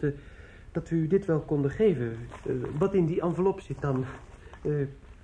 dat 0.72 0.90
we 0.90 0.96
u 0.96 1.08
dit 1.08 1.26
wel 1.26 1.40
konden 1.40 1.72
geven. 1.72 2.18
Eh, 2.46 2.54
wat 2.78 2.94
in 2.94 3.06
die 3.06 3.22
envelop 3.22 3.60
zit 3.60 3.82
dan. 3.82 4.06
eh, 4.62 4.72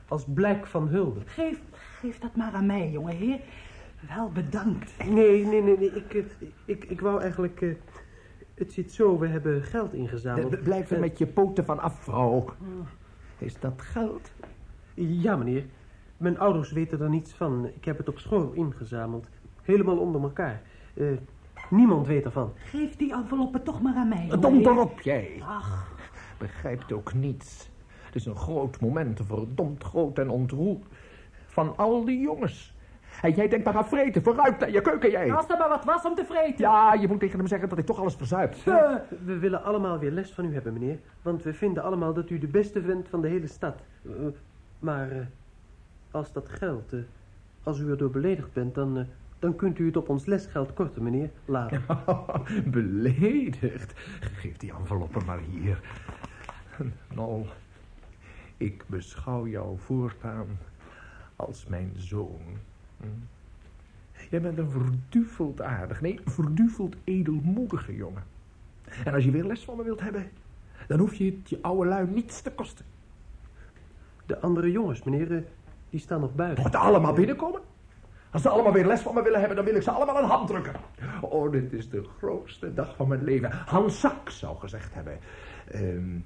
als 0.07 0.25
blijk 0.33 0.65
van 0.65 0.87
hulde. 0.87 1.19
Geef, 1.25 1.59
geef 1.71 2.19
dat 2.19 2.35
maar 2.35 2.53
aan 2.53 2.65
mij, 2.65 2.89
jongeheer. 2.91 3.39
Wel 4.15 4.29
bedankt. 4.31 4.91
Nee, 5.09 5.45
nee, 5.45 5.61
nee, 5.61 5.77
nee. 5.77 5.91
Ik, 5.91 6.25
ik, 6.65 6.85
ik 6.85 7.01
wou 7.01 7.21
eigenlijk... 7.21 7.61
eh, 7.61 7.69
het 8.53 8.73
zit 8.73 8.91
zo, 8.91 9.19
we 9.19 9.27
hebben 9.27 9.61
geld 9.63 9.93
ingezameld. 9.93 10.63
Blijf 10.63 10.91
er 10.91 10.99
met 10.99 11.17
je 11.17 11.27
poten 11.27 11.65
van 11.65 11.79
af, 11.79 11.99
vrouw. 12.03 12.45
Is 13.37 13.59
dat 13.59 13.81
geld? 13.81 14.31
Ja, 14.93 15.35
meneer. 15.35 15.65
Mijn 16.17 16.39
ouders 16.39 16.71
weten 16.71 17.01
er 17.01 17.09
niets 17.09 17.33
van. 17.33 17.65
Ik 17.75 17.85
heb 17.85 17.97
het 17.97 18.07
op 18.09 18.19
school 18.19 18.51
ingezameld. 18.51 19.29
Helemaal 19.61 19.97
onder 19.97 20.21
elkaar. 20.21 20.61
Niemand 21.69 22.07
weet 22.07 22.25
ervan. 22.25 22.53
Geef 22.55 22.95
die 22.95 23.13
enveloppen 23.13 23.63
toch 23.63 23.81
maar 23.81 23.95
aan 23.95 24.07
mij, 24.07 24.29
Dom 24.39 24.57
erop, 24.59 25.01
jij. 25.01 25.41
Ach, 25.47 25.95
Begrijpt 26.37 26.91
ook 26.93 27.13
niets. 27.13 27.69
Het 28.05 28.15
is 28.15 28.25
een 28.25 28.35
groot 28.35 28.81
moment, 28.81 29.19
verdomd 29.25 29.83
groot 29.83 30.19
en 30.19 30.29
ontroerd. 30.29 30.85
Van 31.45 31.77
al 31.77 32.05
die 32.05 32.19
jongens. 32.19 32.75
En 33.21 33.31
jij 33.31 33.47
denkt 33.47 33.65
maar 33.65 33.75
aan 33.75 33.87
vreten. 33.87 34.23
Vooruit 34.23 34.59
naar 34.59 34.71
je 34.71 34.81
keuken, 34.81 35.11
jij. 35.11 35.33
Als 35.33 35.49
er 35.49 35.57
maar 35.57 35.69
wat 35.69 35.85
was 35.85 36.05
om 36.05 36.15
te 36.15 36.25
vreten. 36.25 36.57
Ja, 36.57 36.93
je 36.93 37.07
moet 37.07 37.19
tegen 37.19 37.37
hem 37.37 37.47
zeggen 37.47 37.67
dat 37.69 37.77
hij 37.77 37.87
toch 37.87 37.99
alles 37.99 38.15
verzuipt. 38.15 38.67
Eh, 38.67 38.95
We 39.25 39.37
willen 39.39 39.63
allemaal 39.63 39.99
weer 39.99 40.11
les 40.11 40.33
van 40.33 40.45
u 40.45 40.53
hebben, 40.53 40.73
meneer. 40.73 40.99
Want 41.21 41.43
we 41.43 41.53
vinden 41.53 41.83
allemaal 41.83 42.13
dat 42.13 42.29
u 42.29 42.37
de 42.39 42.47
beste 42.47 42.79
bent 42.79 43.07
van 43.09 43.21
de 43.21 43.27
hele 43.27 43.47
stad. 43.47 43.75
Eh, 44.05 44.11
maar 44.79 45.11
eh, 45.11 45.17
als 46.11 46.31
dat 46.31 46.49
geldt, 46.49 46.93
als 47.63 47.79
u 47.79 47.89
erdoor 47.89 48.09
beledigd 48.11 48.53
bent, 48.53 48.75
dan, 48.75 49.05
dan 49.39 49.55
kunt 49.55 49.79
u 49.79 49.85
het 49.85 49.97
op 49.97 50.09
ons 50.09 50.25
lesgeld 50.25 50.73
korten, 50.73 51.03
meneer. 51.03 51.29
Later. 51.45 51.85
Beledigd. 52.65 53.93
Geef 54.19 54.57
die 54.57 54.73
enveloppen 54.73 55.25
maar 55.25 55.39
hier. 55.39 55.79
Nou, 57.13 57.45
ik 58.57 58.83
beschouw 58.87 59.47
jou 59.47 59.77
voortaan 59.77 60.47
als 61.35 61.65
mijn 61.65 61.91
zoon. 61.95 62.41
Hm? 62.97 63.05
Jij 64.29 64.41
bent 64.41 64.57
een 64.57 64.69
verduveld 64.69 65.61
aardig, 65.61 66.01
nee, 66.01 66.19
verduveld 66.25 66.95
edelmoedige 67.03 67.95
jongen. 67.95 68.23
En 69.05 69.13
als 69.13 69.23
je 69.23 69.31
weer 69.31 69.45
les 69.45 69.63
van 69.63 69.77
me 69.77 69.83
wilt 69.83 69.99
hebben, 69.99 70.29
dan 70.87 70.99
hoef 70.99 71.13
je 71.13 71.25
het 71.25 71.49
je 71.49 71.61
oude 71.61 71.89
lui 71.89 72.07
niets 72.07 72.41
te 72.41 72.51
kosten. 72.51 72.85
De 74.25 74.39
andere 74.39 74.71
jongens, 74.71 75.03
meneer, 75.03 75.35
eh, 75.35 75.41
die 75.89 75.99
staan 75.99 76.19
nog 76.19 76.35
buiten. 76.35 76.61
Moeten 76.61 76.79
allemaal 76.79 77.13
binnenkomen? 77.13 77.61
Als 78.31 78.41
ze 78.41 78.49
allemaal 78.49 78.71
weer 78.73 78.85
les 78.85 79.01
van 79.01 79.13
me 79.13 79.21
willen 79.23 79.39
hebben, 79.39 79.55
dan 79.57 79.65
wil 79.65 79.75
ik 79.75 79.81
ze 79.81 79.91
allemaal 79.91 80.17
een 80.17 80.29
hand 80.29 80.47
drukken. 80.47 80.73
Oh, 81.21 81.51
dit 81.51 81.73
is 81.73 81.89
de 81.89 82.03
grootste 82.17 82.73
dag 82.73 82.95
van 82.95 83.07
mijn 83.07 83.23
leven. 83.23 83.51
Hans 83.65 83.99
Sak 83.99 84.29
zou 84.29 84.57
gezegd 84.57 84.93
hebben. 84.93 85.19
Ehm, 85.71 86.19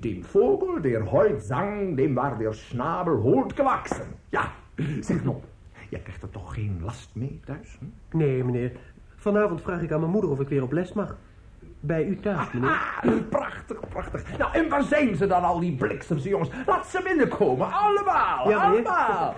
dem 0.00 0.24
Vogel, 0.24 0.80
der 0.80 1.10
heute 1.10 1.40
zang, 1.40 1.96
dem 1.96 2.14
war 2.14 2.38
der 2.38 2.54
Schnabel 2.54 3.14
holt 3.16 3.52
gewachsen. 3.52 4.06
Ja, 4.28 4.50
zeg 5.00 5.24
nou, 5.24 5.36
jij 5.88 6.00
krijgt 6.00 6.22
er 6.22 6.30
toch 6.30 6.54
geen 6.54 6.80
last 6.82 7.10
mee 7.14 7.40
thuis? 7.44 7.78
Hm? 7.78 8.16
Nee, 8.16 8.44
meneer. 8.44 8.72
Vanavond 9.16 9.62
vraag 9.62 9.80
ik 9.82 9.92
aan 9.92 10.00
mijn 10.00 10.12
moeder 10.12 10.30
of 10.30 10.40
ik 10.40 10.48
weer 10.48 10.62
op 10.62 10.72
les 10.72 10.92
mag. 10.92 11.16
Bij 11.80 12.04
u 12.04 12.16
thuis, 12.20 12.52
meneer. 12.52 12.70
Ah, 12.70 13.12
prachtig, 13.28 13.80
prachtig. 13.88 14.38
Nou, 14.38 14.52
en 14.52 14.68
waar 14.68 14.82
zijn 14.82 15.16
ze 15.16 15.26
dan, 15.26 15.42
al 15.42 15.60
die 15.60 15.76
bliksemse 15.76 16.28
jongens? 16.28 16.50
Laat 16.66 16.86
ze 16.86 17.00
binnenkomen, 17.04 17.72
allemaal, 17.72 18.50
Ja, 18.50 18.68
meneer. 18.68 18.86
allemaal. 18.86 19.34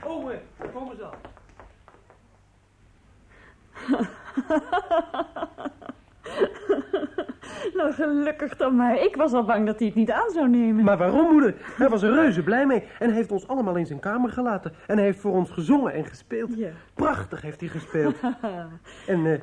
Komen, 0.00 0.40
komen 0.74 0.96
ze 0.96 1.04
al. 1.04 1.14
Nou, 7.74 7.92
gelukkig 7.94 8.56
dan 8.56 8.76
maar. 8.76 9.02
Ik 9.02 9.16
was 9.16 9.32
al 9.32 9.44
bang 9.44 9.66
dat 9.66 9.78
hij 9.78 9.86
het 9.86 9.96
niet 9.96 10.10
aan 10.10 10.30
zou 10.30 10.48
nemen. 10.48 10.84
Maar 10.84 10.96
waarom, 10.96 11.32
moeder? 11.32 11.54
Hij 11.76 11.88
was 11.88 12.02
er 12.02 12.14
reuze 12.14 12.42
blij 12.42 12.66
mee. 12.66 12.82
En 12.98 13.08
hij 13.08 13.16
heeft 13.16 13.32
ons 13.32 13.48
allemaal 13.48 13.76
in 13.76 13.86
zijn 13.86 14.00
kamer 14.00 14.30
gelaten. 14.30 14.72
En 14.86 14.96
hij 14.96 15.04
heeft 15.04 15.20
voor 15.20 15.32
ons 15.32 15.50
gezongen 15.50 15.92
en 15.92 16.04
gespeeld. 16.04 16.56
Ja. 16.56 16.70
Prachtig 16.94 17.42
heeft 17.42 17.60
hij 17.60 17.68
gespeeld. 17.68 18.16
en 19.06 19.26
eh, 19.26 19.40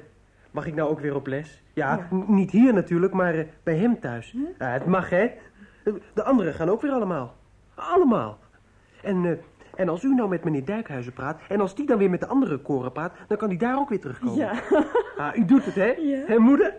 mag 0.52 0.66
ik 0.66 0.76
nou 0.76 0.90
ook 0.90 1.00
weer 1.00 1.16
op 1.16 1.28
les? 1.28 1.64
Ja, 1.74 2.08
niet 2.28 2.52
hier 2.52 2.74
natuurlijk, 2.74 3.14
maar 3.14 3.34
eh, 3.34 3.46
bij 3.64 3.76
hem 3.76 4.00
thuis. 4.00 4.36
Ja, 4.58 4.68
het 4.68 4.86
mag, 4.86 5.10
hè? 5.10 5.32
De 6.14 6.24
anderen 6.24 6.54
gaan 6.54 6.70
ook 6.70 6.82
weer 6.82 6.92
allemaal. 6.92 7.36
Allemaal. 7.76 8.40
En, 9.02 9.26
eh, 9.26 9.32
en 9.80 9.90
als 9.90 10.04
u 10.04 10.14
nou 10.14 10.30
met 10.30 10.44
meneer 10.44 10.66
Dijkhuizen 10.66 11.14
praat... 11.14 11.42
en 11.48 11.62
als 11.62 11.76
die 11.76 11.86
dan 11.86 11.98
weer 11.98 12.10
met 12.10 12.20
de 12.20 12.28
andere 12.28 12.58
koren 12.58 12.92
praat... 12.92 13.14
dan 13.28 13.38
kan 13.38 13.48
hij 13.48 13.58
daar 13.58 13.78
ook 13.78 13.90
weer 13.90 14.00
terugkomen. 14.00 14.36
Ja. 14.36 14.62
Ah, 15.18 15.36
u 15.36 15.46
doet 15.46 15.66
het, 15.66 15.76
hè? 15.76 15.92
Ja. 15.92 16.24
Hè, 16.26 16.38
moeder? 16.38 16.74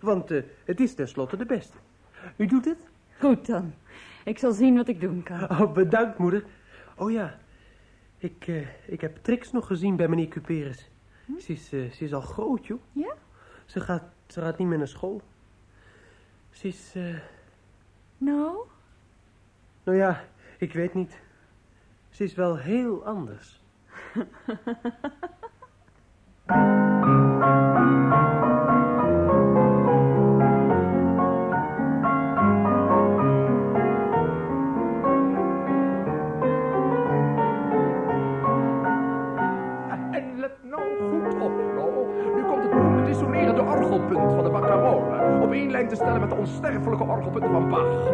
Want 0.00 0.30
eh, 0.30 0.42
het 0.64 0.80
is 0.80 0.94
tenslotte 0.94 1.36
de 1.36 1.44
beste. 1.46 1.76
U 2.36 2.46
doet 2.46 2.64
het? 2.64 2.88
Goed 3.18 3.46
dan. 3.46 3.74
Ik 4.24 4.38
zal 4.38 4.52
zien 4.52 4.76
wat 4.76 4.88
ik 4.88 5.00
doen 5.00 5.22
kan. 5.22 5.50
Oh, 5.60 5.72
bedankt, 5.72 6.18
moeder. 6.18 6.44
Oh 6.96 7.10
ja, 7.10 7.38
ik, 8.18 8.46
eh, 8.46 8.66
ik 8.86 9.00
heb 9.00 9.16
Trix 9.22 9.52
nog 9.52 9.66
gezien 9.66 9.96
bij 9.96 10.08
meneer 10.08 10.28
Cuperus. 10.28 10.90
Ze, 11.38 11.52
is, 11.52 11.72
eh, 11.72 11.90
ze 11.90 12.04
is 12.04 12.14
al 12.14 12.20
groot, 12.20 12.66
joh. 12.66 12.80
Ja? 12.92 13.14
Ze 13.64 13.80
gaat, 13.80 14.04
ze 14.26 14.40
gaat 14.40 14.58
niet 14.58 14.68
meer 14.68 14.78
naar 14.78 14.88
school. 14.88 15.22
Ze 16.50 16.68
is, 16.68 16.92
eh, 16.94 17.14
Nou? 18.18 18.56
nou 19.84 19.98
ja, 19.98 20.24
ik 20.58 20.72
weet 20.72 20.94
niet. 20.94 21.22
Ze 22.14 22.24
is 22.24 22.34
wel 22.34 22.56
heel 22.56 23.04
anders. 23.04 23.62
En 24.12 24.28
let 40.36 40.52
nou 40.62 40.82
goed 40.98 41.34
op, 41.42 41.52
nou. 41.74 42.06
Nu 42.34 42.42
komt 42.42 42.62
het 42.62 42.70
beroemde 42.70 43.04
dissonerende 43.04 43.62
orgelpunt 43.62 44.32
van 44.32 44.44
de 44.44 44.50
Baccarone 44.50 45.42
op 45.42 45.52
één 45.52 45.70
lijn 45.70 45.88
te 45.88 45.94
stellen 45.94 46.20
met 46.20 46.30
de 46.30 46.36
onsterfelijke 46.36 47.04
orgelpunten 47.04 47.50
van 47.50 47.68
Bach. 47.68 48.12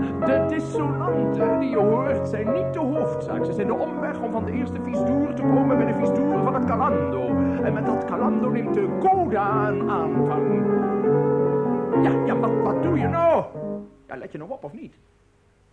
De 0.00 0.44
dissonanten 0.48 1.60
die 1.60 1.70
je 1.70 1.78
hoort 1.78 2.28
zijn 2.28 2.52
niet 2.52 2.72
de 2.72 2.78
hoofdzaak. 2.78 3.44
Ze 3.44 3.52
zijn 3.52 3.66
de 3.66 3.74
omweg 3.74 4.20
om 4.20 4.30
van 4.30 4.44
de 4.44 4.52
eerste 4.52 4.82
visdoer 4.82 5.34
te 5.34 5.42
komen 5.42 5.76
bij 5.76 5.86
de 5.86 5.94
visdoer 5.94 6.42
van 6.42 6.54
het 6.54 6.64
calando. 6.64 7.28
En 7.62 7.72
met 7.72 7.86
dat 7.86 8.04
calando 8.04 8.50
neemt 8.50 8.74
de 8.74 8.96
coda 9.00 9.68
een 9.68 9.90
aanvang. 9.90 10.66
Ja, 12.04 12.24
ja, 12.26 12.36
wat, 12.36 12.62
wat 12.62 12.82
doe 12.82 12.98
je 12.98 13.08
nou? 13.08 13.44
Ja, 14.06 14.16
let 14.16 14.32
je 14.32 14.38
nog 14.38 14.48
op 14.48 14.64
of 14.64 14.72
niet? 14.72 14.94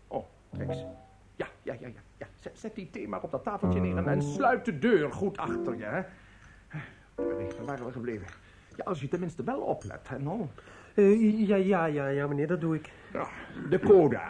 Oh, 0.07 0.25
Trix. 0.49 0.85
Ja, 1.35 1.47
ja, 1.61 1.73
ja, 1.73 1.87
ja. 1.87 2.01
ja. 2.17 2.27
Zet, 2.39 2.59
zet 2.59 2.75
die 2.75 2.89
thee 2.89 3.07
maar 3.07 3.21
op 3.21 3.31
dat 3.31 3.43
tafeltje 3.43 3.79
neer 3.79 4.07
en, 4.07 4.21
sluit 4.21 4.65
de 4.65 4.79
deur 4.79 5.11
goed 5.11 5.37
achter 5.37 5.77
je, 5.77 5.83
hè. 5.83 6.01
Waar 7.15 7.65
waren 7.65 7.85
we 7.85 7.91
gebleven? 7.91 8.27
Ja, 8.75 8.83
als 8.83 9.01
je 9.01 9.07
tenminste 9.07 9.43
wel 9.43 9.59
oplet, 9.59 10.09
hè, 10.09 10.19
nou. 10.19 10.45
Eh, 10.97 11.47
ja, 11.47 11.55
ja, 11.55 11.85
ja, 11.85 12.07
ja, 12.07 12.27
meneer, 12.27 12.47
dat 12.47 12.61
doe 12.61 12.75
ik. 12.75 12.91
Ja, 13.13 13.27
de 13.69 13.79
coda. 13.79 14.21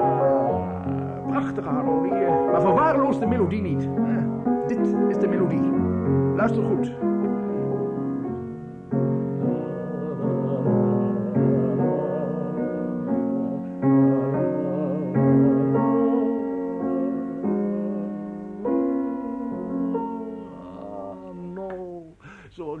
Ah, 0.00 1.26
Prachtige 1.26 1.68
harmonieën, 1.68 2.50
maar 2.50 2.60
verwaarloos 2.60 3.18
de 3.18 3.26
melodie 3.26 3.62
niet. 3.62 3.82
Eh, 3.84 4.66
dit 4.66 4.78
is 5.08 5.18
de 5.18 5.28
melodie. 5.28 5.60
Luister 6.36 6.62
goed. 6.64 6.92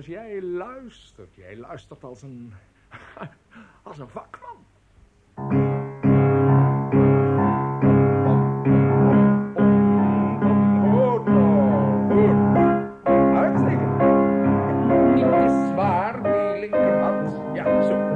Zoals 0.02 0.20
jij 0.20 0.42
luistert. 0.42 1.34
Jij 1.34 1.56
luistert 1.56 2.04
als 2.04 2.22
een... 2.22 2.52
als 3.82 3.98
een 3.98 4.08
vakman. 4.08 4.64
Uitstekend. 13.34 13.98
Niet 15.14 15.24
te 15.24 15.68
zwaar, 15.72 16.22
die 16.22 16.60
linkerhand. 16.60 17.56
Ja, 17.56 17.82
zo. 17.82 18.14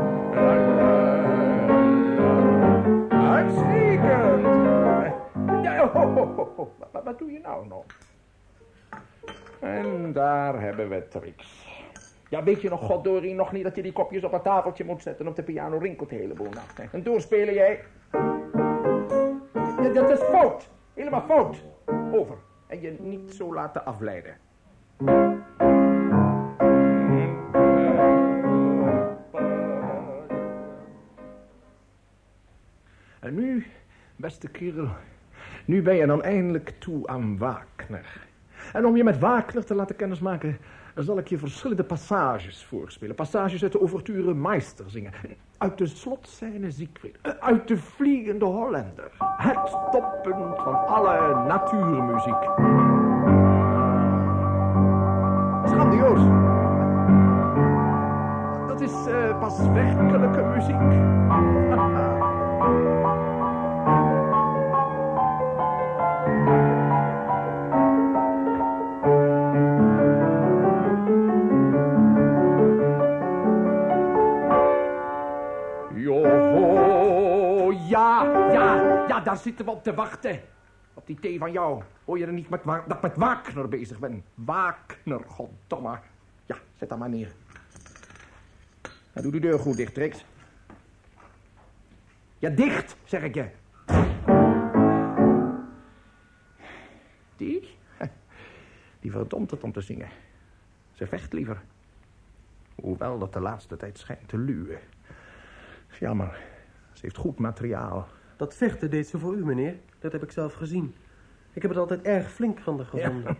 Ho, 5.92 6.14
ho. 6.56 6.74
Wat, 6.92 7.18
doe 7.18 7.32
je 7.32 7.40
nou 7.40 7.66
nog? 7.66 7.84
En 9.60 10.12
daar 10.12 10.60
hebben 10.60 10.88
we 10.88 11.08
Trix. 11.08 11.69
Ja, 12.30 12.42
weet 12.42 12.62
je 12.62 12.68
nog, 12.68 12.80
Goddorie, 12.80 13.34
nog 13.34 13.52
niet 13.52 13.62
dat 13.62 13.76
je 13.76 13.82
die 13.82 13.92
kopjes 13.92 14.24
op 14.24 14.32
het 14.32 14.42
tafeltje 14.42 14.84
moet 14.84 15.02
zetten 15.02 15.26
op 15.26 15.36
de 15.36 15.42
piano 15.42 15.78
rinkelt 15.78 16.08
de 16.08 16.16
hele 16.16 16.34
boel 16.34 16.50
nacht. 16.50 16.78
hè? 16.78 16.84
En 16.92 17.02
doorspelen 17.02 17.54
jij. 17.54 17.80
Ja, 19.82 19.88
dat 19.92 20.10
is 20.10 20.18
fout. 20.18 20.68
Helemaal 20.94 21.22
fout. 21.22 21.62
Over. 22.12 22.36
En 22.66 22.80
je 22.80 22.96
niet 23.00 23.34
zo 23.34 23.54
laten 23.54 23.84
afleiden. 23.84 24.36
En 33.20 33.34
nu, 33.34 33.66
beste 34.16 34.48
kerel, 34.48 34.88
nu 35.64 35.82
ben 35.82 35.96
je 35.96 36.06
dan 36.06 36.22
eindelijk 36.22 36.72
toe 36.78 37.06
aan 37.06 37.38
Wagner. 37.38 38.26
En 38.72 38.86
om 38.86 38.96
je 38.96 39.04
met 39.04 39.18
Wagner 39.18 39.64
te 39.64 39.74
laten 39.74 39.96
kennismaken, 39.96 40.58
zal 40.94 41.18
ik 41.18 41.28
je 41.28 41.38
verschillende 41.38 41.84
passages 41.84 42.64
voorspelen. 42.64 43.14
Passages 43.14 43.62
uit 43.62 43.72
de 43.72 43.78
ouverture 43.78 44.34
Meister 44.34 44.90
zingen. 44.90 45.12
Uit 45.58 45.78
de 45.78 45.86
slotscène 45.86 46.70
Siegfried. 46.70 47.18
Eh, 47.22 47.32
Uit 47.40 47.68
de 47.68 47.76
Vliegende 47.76 48.44
Hollander. 48.44 49.10
Het 49.36 49.76
toppunt 49.90 50.56
van 50.56 50.86
alle 50.86 51.44
natuurmuziek. 51.46 52.42
Grandioos. 55.64 56.20
Dat 58.68 58.80
is 58.80 59.06
eh, 59.06 59.38
pas 59.38 59.58
werkelijke 59.58 60.42
muziek. 60.42 60.76
Ja, 79.20 79.26
daar 79.26 79.36
zitten 79.36 79.64
we 79.64 79.70
op 79.70 79.82
te 79.82 79.94
wachten. 79.94 80.40
Op 80.94 81.06
die 81.06 81.20
thee 81.20 81.38
van 81.38 81.52
jou. 81.52 81.82
Hoor 82.04 82.18
je 82.18 82.26
er 82.26 82.32
niet 82.32 82.48
met, 82.48 82.64
dat 82.64 82.90
ik 82.90 83.02
met 83.02 83.16
Wagner 83.16 83.68
bezig 83.68 83.98
ben? 83.98 84.24
Wagner, 84.34 85.20
goddomme. 85.26 85.98
Ja, 86.46 86.56
zet 86.76 86.88
dat 86.88 86.98
maar 86.98 87.08
neer. 87.08 87.32
Nou, 88.82 89.22
doe 89.22 89.30
die 89.30 89.40
deur 89.40 89.58
goed 89.58 89.76
dicht, 89.76 89.94
Trix. 89.94 90.24
Ja, 92.38 92.50
dicht, 92.50 92.96
zeg 93.04 93.22
ik 93.22 93.34
je. 93.34 93.48
Die? 97.36 97.76
Die 99.00 99.10
verdomt 99.10 99.50
het 99.50 99.62
om 99.62 99.72
te 99.72 99.80
zingen. 99.80 100.08
Ze 100.92 101.06
vecht 101.06 101.32
liever. 101.32 101.62
Hoewel 102.74 103.18
dat 103.18 103.32
de 103.32 103.40
laatste 103.40 103.76
tijd 103.76 103.98
schijnt 103.98 104.28
te 104.28 104.38
luwen. 104.38 104.78
Jammer. 105.98 106.40
Ze 106.92 107.00
heeft 107.00 107.16
goed 107.16 107.38
materiaal. 107.38 108.08
Dat 108.40 108.54
vechten 108.54 108.90
deed 108.90 109.08
ze 109.08 109.18
voor 109.18 109.34
u, 109.34 109.44
meneer. 109.44 109.76
Dat 109.98 110.12
heb 110.12 110.22
ik 110.22 110.30
zelf 110.30 110.54
gezien. 110.54 110.94
Ik 111.52 111.62
heb 111.62 111.70
het 111.70 111.80
altijd 111.80 112.02
erg 112.02 112.32
flink 112.32 112.58
van 112.60 112.76
de 112.76 112.84
gevonden. 112.84 113.36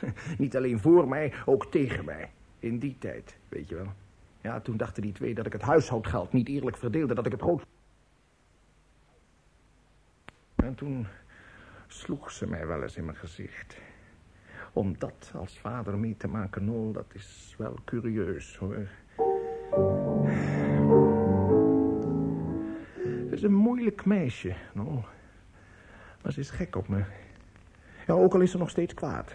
Ja. 0.00 0.12
Niet 0.38 0.56
alleen 0.56 0.80
voor 0.80 1.08
mij, 1.08 1.32
ook 1.44 1.66
tegen 1.70 2.04
mij. 2.04 2.30
In 2.58 2.78
die 2.78 2.96
tijd, 2.98 3.38
weet 3.48 3.68
je 3.68 3.74
wel. 3.74 3.92
Ja, 4.40 4.60
toen 4.60 4.76
dachten 4.76 5.02
die 5.02 5.12
twee 5.12 5.34
dat 5.34 5.46
ik 5.46 5.52
het 5.52 5.62
huishoudgeld 5.62 6.32
niet 6.32 6.48
eerlijk 6.48 6.76
verdeelde, 6.76 7.14
dat 7.14 7.26
ik 7.26 7.32
het 7.32 7.40
rood... 7.40 7.66
En 10.54 10.74
toen 10.74 11.06
sloeg 11.86 12.30
ze 12.30 12.46
mij 12.46 12.66
wel 12.66 12.82
eens 12.82 12.96
in 12.96 13.04
mijn 13.04 13.16
gezicht. 13.16 13.76
Om 14.72 14.98
dat 14.98 15.32
als 15.34 15.58
vader 15.58 15.98
mee 15.98 16.16
te 16.16 16.28
maken, 16.28 16.64
Nol, 16.64 16.92
dat 16.92 17.06
is 17.12 17.54
wel 17.58 17.78
curieus, 17.84 18.56
hoor. 18.56 18.88
Is 23.34 23.42
een 23.42 23.54
moeilijk 23.54 24.04
meisje, 24.04 24.54
Nol. 24.72 25.04
Maar 26.22 26.32
ze 26.32 26.40
is 26.40 26.50
gek 26.50 26.76
op 26.76 26.88
me. 26.88 27.02
Ja, 28.06 28.14
ook 28.14 28.34
al 28.34 28.40
is 28.40 28.50
ze 28.50 28.58
nog 28.58 28.70
steeds 28.70 28.94
kwaad. 28.94 29.32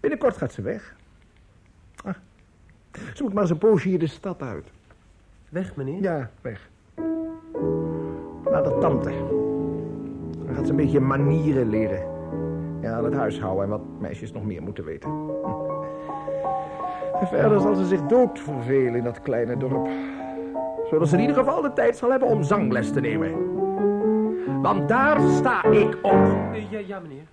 Binnenkort 0.00 0.36
gaat 0.36 0.52
ze 0.52 0.62
weg. 0.62 0.96
Ah, 2.04 2.14
ze 3.14 3.22
moet 3.22 3.32
maar 3.32 3.42
eens 3.42 3.50
een 3.50 3.58
poosje 3.58 3.88
hier 3.88 3.98
de 3.98 4.06
stad 4.06 4.42
uit. 4.42 4.70
Weg, 5.48 5.76
meneer? 5.76 6.02
Ja, 6.02 6.30
weg. 6.40 6.68
Naar 8.50 8.62
de 8.62 8.76
tante. 8.80 9.10
Dan 10.46 10.54
gaat 10.54 10.64
ze 10.64 10.70
een 10.70 10.76
beetje 10.76 11.00
manieren 11.00 11.68
leren. 11.68 12.12
Ja, 12.80 12.92
aan 12.92 13.04
het 13.04 13.14
huishouden 13.14 13.64
en 13.64 13.70
wat 13.70 14.00
meisjes 14.00 14.32
nog 14.32 14.44
meer 14.44 14.62
moeten 14.62 14.84
weten. 14.84 15.10
En 17.20 17.26
verder 17.26 17.60
zal 17.60 17.74
ze 17.74 17.86
zich 17.86 18.02
dood 18.02 18.40
vervelen 18.40 18.94
in 18.94 19.04
dat 19.04 19.20
kleine 19.20 19.56
dorp. 19.56 19.88
Zodat 20.90 21.08
ze 21.08 21.14
in 21.14 21.20
ieder 21.20 21.36
geval 21.36 21.62
de 21.62 21.72
tijd 21.72 21.96
zal 21.96 22.10
hebben 22.10 22.28
om 22.28 22.42
zangles 22.42 22.92
te 22.92 23.00
nemen. 23.00 23.52
Want 24.62 24.88
daar 24.88 25.20
sta 25.20 25.64
ik 25.64 25.94
op. 26.02 26.54
Ja, 26.70 26.78
ja, 26.78 27.00
meneer. 27.00 27.26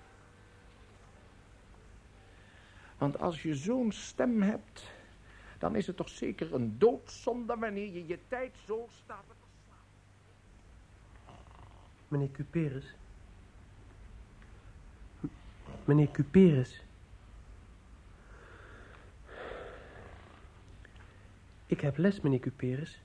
Want 2.98 3.20
als 3.20 3.42
je 3.42 3.56
zo'n 3.56 3.92
stem 3.92 4.42
hebt, 4.42 4.92
dan 5.58 5.76
is 5.76 5.88
het 5.88 5.98
toch 5.98 6.10
zeker 6.10 6.54
een 6.54 6.76
doodzonde 6.78 7.56
wanneer 7.56 7.94
je 7.94 8.08
je 8.08 8.20
tijd 8.28 8.56
zo 8.66 8.88
staat 9.04 9.24
te 9.28 9.34
Meneer 12.08 12.32
Cuperus. 12.32 12.96
Meneer 15.86 16.12
Cuperus. 16.12 16.84
Ik 21.66 21.82
heb 21.82 21.98
les, 21.98 22.22
meneer 22.22 22.40
Cuperus. 22.40 23.02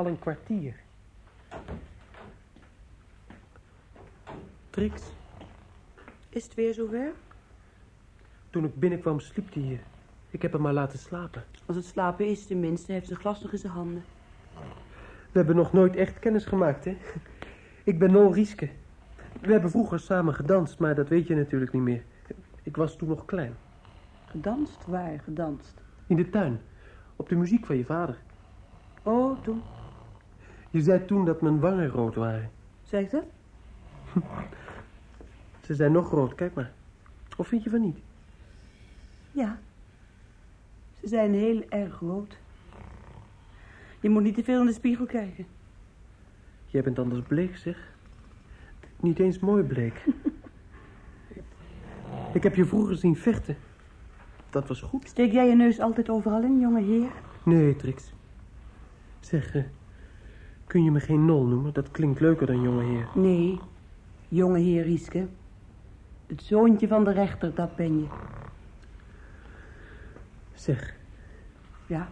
Al 0.00 0.06
een 0.06 0.18
kwartier. 0.18 0.74
Trix. 4.70 5.02
Is 6.28 6.44
het 6.44 6.54
weer 6.54 6.74
zover? 6.74 7.12
Toen 8.50 8.64
ik 8.64 8.78
binnenkwam 8.78 9.20
sliep 9.20 9.54
hij 9.54 9.62
hier. 9.62 9.80
Ik 10.30 10.42
heb 10.42 10.52
hem 10.52 10.60
maar 10.60 10.72
laten 10.72 10.98
slapen. 10.98 11.44
Als 11.66 11.76
het 11.76 11.84
slapen 11.84 12.26
is, 12.26 12.46
tenminste, 12.46 12.92
heeft 12.92 13.06
zijn 13.06 13.18
glas 13.18 13.42
nog 13.42 13.52
in 13.52 13.58
zijn 13.58 13.72
handen. 13.72 14.04
We 15.32 15.38
hebben 15.38 15.56
nog 15.56 15.72
nooit 15.72 15.96
echt 15.96 16.18
kennis 16.18 16.44
gemaakt, 16.44 16.84
hè? 16.84 16.96
Ik 17.84 17.98
ben 17.98 18.12
Nol 18.12 18.34
Rieske. 18.34 18.68
We 19.40 19.52
hebben 19.52 19.70
vroeger 19.70 19.98
samen 19.98 20.34
gedanst, 20.34 20.78
maar 20.78 20.94
dat 20.94 21.08
weet 21.08 21.26
je 21.26 21.34
natuurlijk 21.34 21.72
niet 21.72 21.82
meer. 21.82 22.04
Ik 22.62 22.76
was 22.76 22.96
toen 22.96 23.08
nog 23.08 23.24
klein. 23.24 23.56
Gedanst? 24.26 24.86
Waar 24.86 25.20
gedanst? 25.20 25.82
In 26.06 26.16
de 26.16 26.30
tuin. 26.30 26.60
Op 27.16 27.28
de 27.28 27.36
muziek 27.36 27.66
van 27.66 27.76
je 27.76 27.84
vader. 27.84 28.18
Oh, 29.02 29.42
toen. 29.42 29.62
Je 30.70 30.80
zei 30.80 31.04
toen 31.04 31.24
dat 31.24 31.40
mijn 31.40 31.60
wangen 31.60 31.88
rood 31.88 32.14
waren. 32.14 32.50
Zeg 32.82 33.10
dat? 33.10 33.24
Ze 35.66 35.74
zijn 35.74 35.92
nog 35.92 36.10
rood, 36.10 36.34
kijk 36.34 36.54
maar. 36.54 36.72
Of 37.36 37.48
vind 37.48 37.62
je 37.62 37.70
van 37.70 37.80
niet? 37.80 37.98
Ja. 39.32 39.58
Ze 41.00 41.08
zijn 41.08 41.34
heel 41.34 41.62
erg 41.68 42.00
rood. 42.00 42.38
Je 44.00 44.08
moet 44.08 44.22
niet 44.22 44.34
te 44.34 44.44
veel 44.44 44.60
in 44.60 44.66
de 44.66 44.72
spiegel 44.72 45.06
kijken. 45.06 45.46
Jij 46.66 46.82
bent 46.82 46.98
anders 46.98 47.22
bleek, 47.26 47.56
zeg. 47.56 47.92
Niet 48.96 49.18
eens 49.18 49.38
mooi 49.38 49.62
bleek. 49.62 50.04
Ik 52.34 52.42
heb 52.42 52.54
je 52.54 52.64
vroeger 52.64 52.96
zien 52.96 53.16
vechten. 53.16 53.56
Dat 54.50 54.68
was 54.68 54.80
goed. 54.80 55.08
Steek 55.08 55.32
jij 55.32 55.48
je 55.48 55.54
neus 55.54 55.80
altijd 55.80 56.10
overal 56.10 56.42
in, 56.42 56.60
jonge 56.60 56.82
heer? 56.82 57.10
Nee, 57.44 57.76
Trix. 57.76 58.12
Zeg, 59.20 59.54
uh, 59.54 59.64
kun 60.70 60.84
je 60.84 60.90
me 60.90 61.00
geen 61.00 61.24
nol 61.24 61.46
noemen? 61.46 61.72
Dat 61.72 61.90
klinkt 61.90 62.20
leuker 62.20 62.46
dan 62.46 62.62
jonge 62.62 62.84
heer. 62.84 63.08
Nee, 63.14 63.60
jonge 64.28 64.58
heer 64.58 64.82
Rieske. 64.82 65.26
Het 66.26 66.42
zoontje 66.42 66.88
van 66.88 67.04
de 67.04 67.12
rechter, 67.12 67.54
dat 67.54 67.76
ben 67.76 67.98
je. 67.98 68.06
Zeg. 70.54 70.94
Ja? 71.86 72.08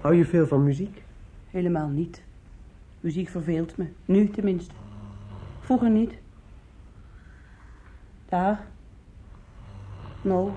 Hou 0.00 0.14
je 0.14 0.24
veel 0.24 0.46
van 0.46 0.64
muziek? 0.64 1.02
Helemaal 1.50 1.88
niet. 1.88 2.22
Muziek 3.00 3.28
verveelt 3.28 3.76
me. 3.76 3.86
Nu 4.04 4.28
tenminste. 4.28 4.74
Vroeger 5.60 5.90
niet. 5.90 6.18
Daar. 8.28 8.66
No. 10.22 10.54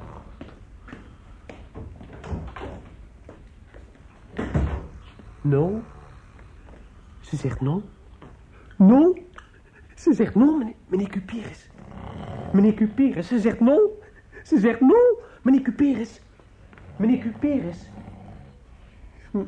No? 5.41 5.84
Ze 7.36 7.41
zegt 7.41 7.61
no? 7.61 7.81
No? 8.77 9.17
Ze 9.95 10.13
zegt 10.13 10.36
no, 10.36 10.57
meneer, 10.57 10.73
meneer 10.88 11.09
Cuperus. 11.09 11.69
Meneer 12.53 12.73
Cuperus, 12.73 13.27
ze 13.27 13.39
zegt 13.39 13.59
no. 13.59 13.99
Ze 14.43 14.59
zegt 14.59 14.79
no, 14.79 15.19
meneer 15.41 15.61
Cuperus. 15.61 16.21
Meneer 16.95 17.17
Cuperus. 17.17 17.89
Hm. 19.31 19.43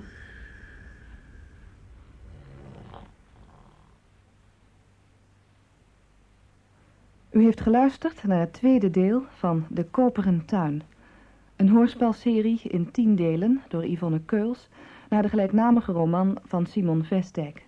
U 7.30 7.44
heeft 7.44 7.62
geluisterd 7.62 8.24
naar 8.24 8.40
het 8.40 8.54
tweede 8.54 8.90
deel 8.90 9.24
van 9.30 9.66
De 9.70 9.84
Koperen 9.84 10.46
Tuin. 10.46 10.82
Een 11.56 11.70
hoorspelserie 11.70 12.62
in 12.64 12.92
tien 12.92 13.16
delen 13.16 13.62
door 13.68 13.86
Yvonne 13.86 14.22
Keuls... 14.26 14.70
naar 15.10 15.22
de 15.22 15.30
gelijknamige 15.30 15.92
roman 15.92 16.38
van 16.44 16.66
Simon 16.66 17.04
Vestek. 17.04 17.67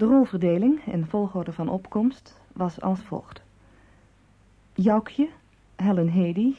De 0.00 0.06
rolverdeling 0.06 0.84
in 0.84 1.06
volgorde 1.06 1.52
van 1.52 1.68
opkomst 1.68 2.40
was 2.52 2.80
als 2.80 3.00
volgt. 3.00 3.42
Joukje, 4.74 5.28
Helen 5.76 6.08
Hedy, 6.08 6.54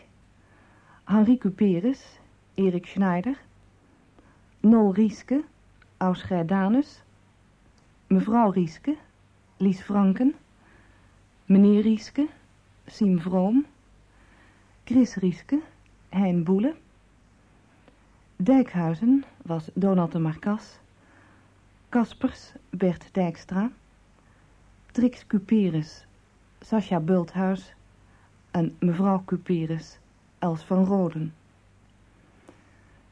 Henri 1.04 1.38
Cuperus, 1.38 2.20
Erik 2.54 2.86
Schneider... 2.86 3.38
Nol 4.60 4.94
Rieske, 4.94 5.44
Ausger 5.98 6.48
Danus... 6.48 7.04
mevrouw 8.08 8.52
Rieske, 8.52 8.98
Lies 9.58 9.82
Franken... 9.82 10.36
Meneer 11.46 11.82
Rieske, 11.82 12.28
Siem 12.86 13.20
Vroom, 13.20 13.66
Chris 14.84 15.16
Rieske, 15.16 15.62
Hein 16.10 16.44
Boele. 16.44 16.76
Dijkhuizen 18.36 19.24
was 19.42 19.70
Donald 19.74 20.12
de 20.12 20.20
Marcas. 20.20 20.80
Kaspers, 21.92 22.54
Bert 22.70 23.10
Dijkstra. 23.12 23.72
Trix 24.92 25.26
Cuperus, 25.28 26.06
Sascha 26.62 27.00
Bulthuis. 27.00 27.74
En 28.52 28.76
mevrouw 28.80 29.22
Cuperus, 29.26 30.00
Els 30.40 30.64
van 30.64 30.86
Roden. 30.86 31.34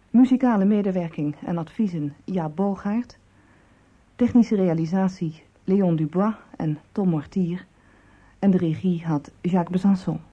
Muzikale 0.09 0.65
medewerking 0.65 1.36
en 1.45 1.57
adviezen 1.57 2.15
Ja 2.25 2.49
Bogaert. 2.49 3.17
Technische 4.15 4.55
realisatie 4.55 5.43
Leon 5.63 5.95
Dubois 5.95 6.36
en 6.57 6.80
Tom 6.91 7.09
Mortier. 7.09 7.65
En 8.39 8.51
de 8.51 8.57
regie 8.57 9.05
had 9.05 9.32
Jacques 9.41 9.71
Besançon. 9.71 10.19